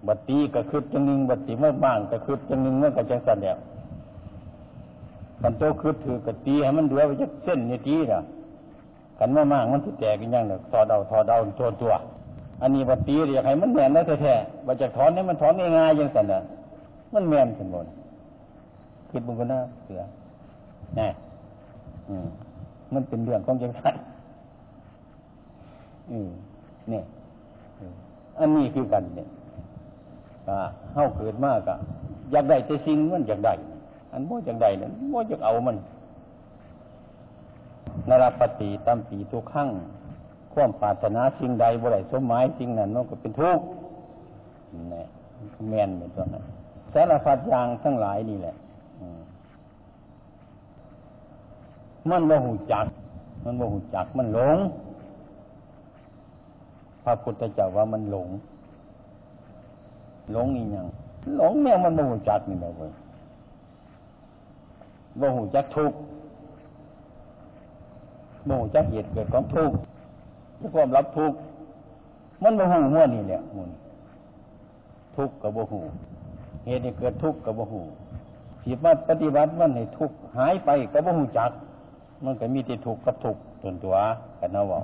[0.06, 3.58] บัดตีก็คืดจังหนึ่งบัดตีเมื่อบ้างก็คืดจังหนึ่งเมื่อก็จังสันเดียว
[5.42, 8.22] กันโตคืดถือกตีให้มันเดือไปจากเส้นนี่ตีนะ
[9.18, 11.92] กันมามากมันที่แตกกันยังเนี่ยทอเดาทอเดาตัวตัว
[12.62, 16.42] อันนี้บัดตีอยากให้มันแมนแล้แท้ๆบัดจากถอนเนี่ยมันถอนง่ายๆยังสันเน่ะ
[17.14, 17.92] มันแมนสมบูรณ์
[19.10, 20.00] คิดบุญกันนะเสือ
[20.96, 21.08] แน่
[22.08, 22.26] อืม
[22.92, 23.94] มันเป็นเรื่องของจังสัน
[26.10, 26.28] อืม
[26.90, 27.04] เนี่ย
[28.38, 29.28] อันนี้คือกันเนี่ย
[30.94, 31.78] เฮาเกิดมากอะ
[32.32, 33.54] อยากได้แต่สิ่งมันอยากได้
[34.12, 35.76] อันบ่อยากได้นี่ยบ่อยากเอามัน
[38.08, 39.68] นรปฏิตัมปีทุกขั้ง
[40.52, 43.64] ความปรารถนาสิ่งใดบ่ได้สมหมายสิ่งนั้นมันก็เป็นทุกข์
[44.92, 45.04] นี่
[45.68, 46.44] แมนเหมือนตัวนั้น
[46.92, 48.54] สารพัดอย่างทั้งหลายนี่แหละ
[52.10, 52.86] มันบ่หูจัก
[53.44, 54.56] มันบ่หูจัก มันหลง
[57.04, 58.28] พระพุทธเจ้าว่ามันหลง
[60.32, 60.86] หลงอีหยัง
[61.36, 62.92] หลงเนี่ยมันโมโหจักนี่แหละเว้ย
[65.18, 65.92] โมโหจักทุก
[68.44, 69.70] โมโหจักเหตุเกิดของทุก
[70.60, 71.32] จะความรับทุก
[72.42, 73.70] มันโมโหหัวนี่แหละมุน
[75.16, 75.74] ทุกกับโมโห
[76.66, 77.74] เหตุที่เกิดทุกกับโมโห
[78.62, 81.50] สิดมาปฏิบัติมันให้ทุกหายไปกับโมโหจัก
[82.24, 83.94] มันก็มีแต่ทุกกับทุกตนตัว
[84.40, 84.80] กันนะว่า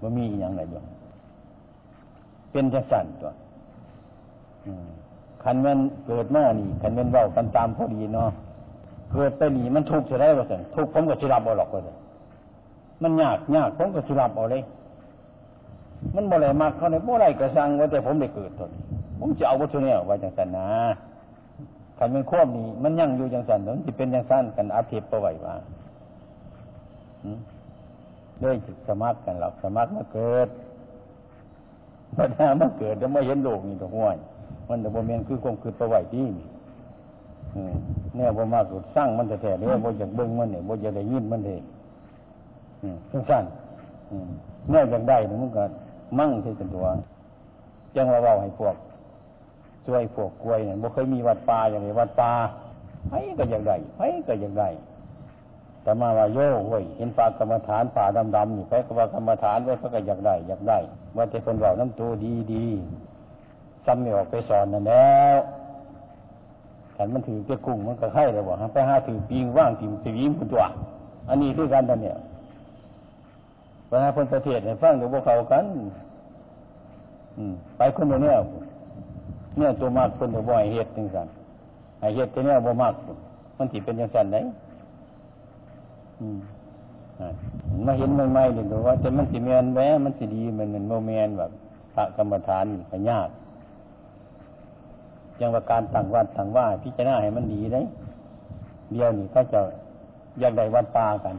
[0.00, 0.84] มันมีอย่างไรบ้าง
[2.52, 3.32] เป็นจังสันตัว
[5.42, 8.30] คันมันเกิดมานี่คันมันเว้ากันตามพอดีเนาะ
[9.12, 11.96] เกิดไปนี่มันทุกข์จะได้ว่าสันทุกข์ผมก็สิรับเอาหรอกว่าสัน
[13.02, 14.62] มันยากยากผมก็สิรับเอาเลย
[16.14, 18.70] มันบ่ไรมากเขาเนี่ยบ่ไรกระสังว่าแต่ผมได้เกิดตน
[19.18, 20.68] ผมจะเอาวัตถุเนี่ยไว้จังสันนะ
[21.98, 25.54] คันมันควบนี่มันยั่งอยู่จังสันมันจะเป็นจังสันกันอาทิตย์ประไว้ว่า
[28.42, 28.54] ด้วย
[28.88, 30.48] สมัครกันหรอกสมัครมาเกิด
[32.16, 34.16] ปัญหามาเกิดแล้วไม่เห็นโลกนี่ตรงห้วย
[34.68, 36.46] มันแต่บ่เมียนคือคงคือประไว้ที่นี่
[38.14, 41.60] เนี่ยบ่มาสุดสร้างมันแต่แท้เนี่ยบ่อยากเบิ่งมันเนี่ยบ่อยากได้ยินมันเลย
[43.10, 45.64] สั้นๆเนี่ยอยากได้เนี่มันก็
[46.18, 46.86] มั่งที่เป็นตัว
[47.94, 48.74] จังว่าเว้าให้พวก
[49.86, 52.30] ช่วยพวกกล้วยเนี่ยบ่เคยมีวัดป่าอย่างนี้วัดป่า
[53.08, 54.68] ไผก็อยากได้ไผก็อยากได้
[55.82, 58.04] แต่มาว่าโย่เว้ยเห็นปลากรรมฐานป่า
[58.36, 60.78] ดำๆนี่ไปก็ว่ากรรมฐานไว้เขาก็อยากได้อยากได้
[61.16, 62.10] ว่าแต่คนเราน้ำตัว
[62.52, 63.11] ดีๆ
[63.84, 65.38] ซ้ำไม่ออกไปสอนนั่นแล้ว
[66.96, 70.64] ขันมันถือเจ้กุ้งมันก็ไข่เลยบอกไปหาถือปีงว่างถิ่มสียิ้มคุณตัว
[71.28, 72.14] อันนี้คือการตอนเนี่ย
[73.86, 75.64] ไปหาคนประเทศเนี่ยฟังเดี๋ยวพวกเขากัน
[77.36, 78.36] อืม ไปคนเดียวเนี่ย
[79.56, 81.26] เนี่ยตัวมากคนเดียวบ่อยเหตุจริงสัน
[82.00, 82.94] ไอเหตุตัวเนี่ยบ่มาก
[83.56, 84.38] มันถีเป็นยังสันไหน
[87.86, 91.50] มาเห็นใหม่ๆเนี่ยว่าจะมันสิเมียนแวมันสิดีมันเป็นโมเมนแบบ
[91.94, 93.28] พระกรรมฐานไปยาก
[95.40, 97.84] ยังว่าการต่างวัดต่างว่าพิจารณาให้มันดีเลย
[98.92, 99.60] เดียวนี่เขาจะ
[100.40, 101.36] อยากได้วัดป่ากัน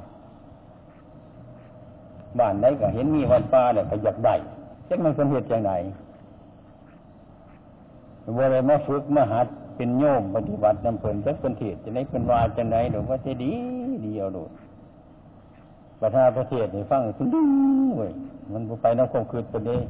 [2.39, 4.35] บ้านไหนก็เห็นมีวัดป่าเนี่ยก็อยากได้
[4.87, 5.73] จะมันเป็นเหตุอย่างไร
[8.37, 13.51] ว่าอะไรมาฝึกมาหัดเป็นโยมปฏิบัตินำเพลินจะเป็นเทศจะไหนเป็นวาจะไหนหรือว่าจะดี
[14.05, 14.49] ดีเอาดด
[16.01, 17.49] ประธานประเทศนี่ฟังสุดดึง
[17.97, 18.11] เว้ย
[18.51, 19.81] มันไปน้ำคงคืนไปเลย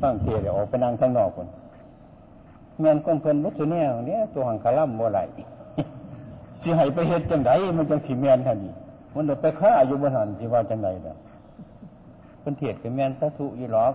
[0.00, 1.48] ฟังเทศออกไปนั่งข้างนอกคน
[2.82, 5.18] เงินคนเพิ่นวัตถุเนี่ยเนี่ยตัวหังคาล่ำโมไหล
[6.62, 8.72] สิให้ไปเฮ็ดจังไดมันจังสิเมียนท่านี่
[9.14, 11.14] มันเดี๋ยวไปฆ่าอยู่บนหันที่ว่าจังไดเด้อ
[12.40, 13.92] เพิ่นเทศเป็นเมียนตะสุอยู่หรอก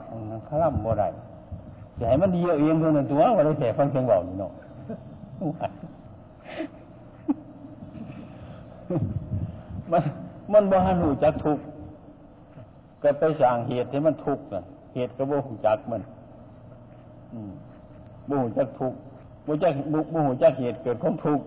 [0.48, 1.04] คาล่ำโมไหล
[1.98, 4.52] สิให้มันดีเอาเองเท่นตัวว่าได้แต่ฟังเสียงเบานี่เนาะ
[9.92, 10.02] มัน
[10.54, 11.60] มันบ่หันหูจักทุก
[13.04, 14.62] ก็ไปสร้างเหตุให้มันทุกข์น่ะ
[14.94, 16.02] เหตุก็บ่หูจักมัน
[17.34, 17.52] อืม
[18.30, 18.98] บ่หูจักทุกข์
[19.46, 19.74] บ่จัก
[20.14, 21.40] บ่หูจักเหตุเกิดของทุก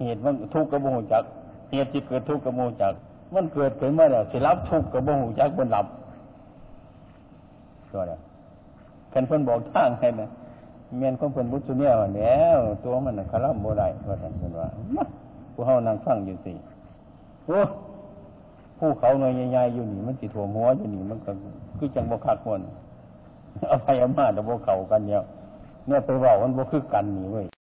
[0.00, 1.24] เหตุมันทุกข์ก็บ่หูจัก
[1.70, 2.94] เหตุที่เกิดทุกข์ก็บ่หูจัก
[3.34, 5.86] มันเกิดขึ้นมาแล้วสิรับทุกข์ก็บ่หูจักบ่รับ
[7.92, 8.16] ก็ได้
[9.12, 10.28] กันเพิ่อนบอกทางให้นะ
[10.96, 14.68] เมียนของเพิ่อนบุตรเนี่ยแล้วตัวมันน่ะคาร่ำบ่ได้ว่าท่านเพิ่นว่า
[15.52, 16.52] ผู้เฮานั่งฟังอยู่สิ
[17.46, 17.60] โอ้
[18.78, 21.30] ผู้เขาหน่อยใหญ่ๆอยู่นี่มันสิถ่วหัวอยู่นี่มันก็
[21.78, 23.78] คือจังบ่คักม่นเอาไปเอา
[24.18, 25.22] มาแต่พวกเขากันเนี่ย
[25.86, 27.46] เนี่ยไปว่ามันบ่คือกันนี่เว้ย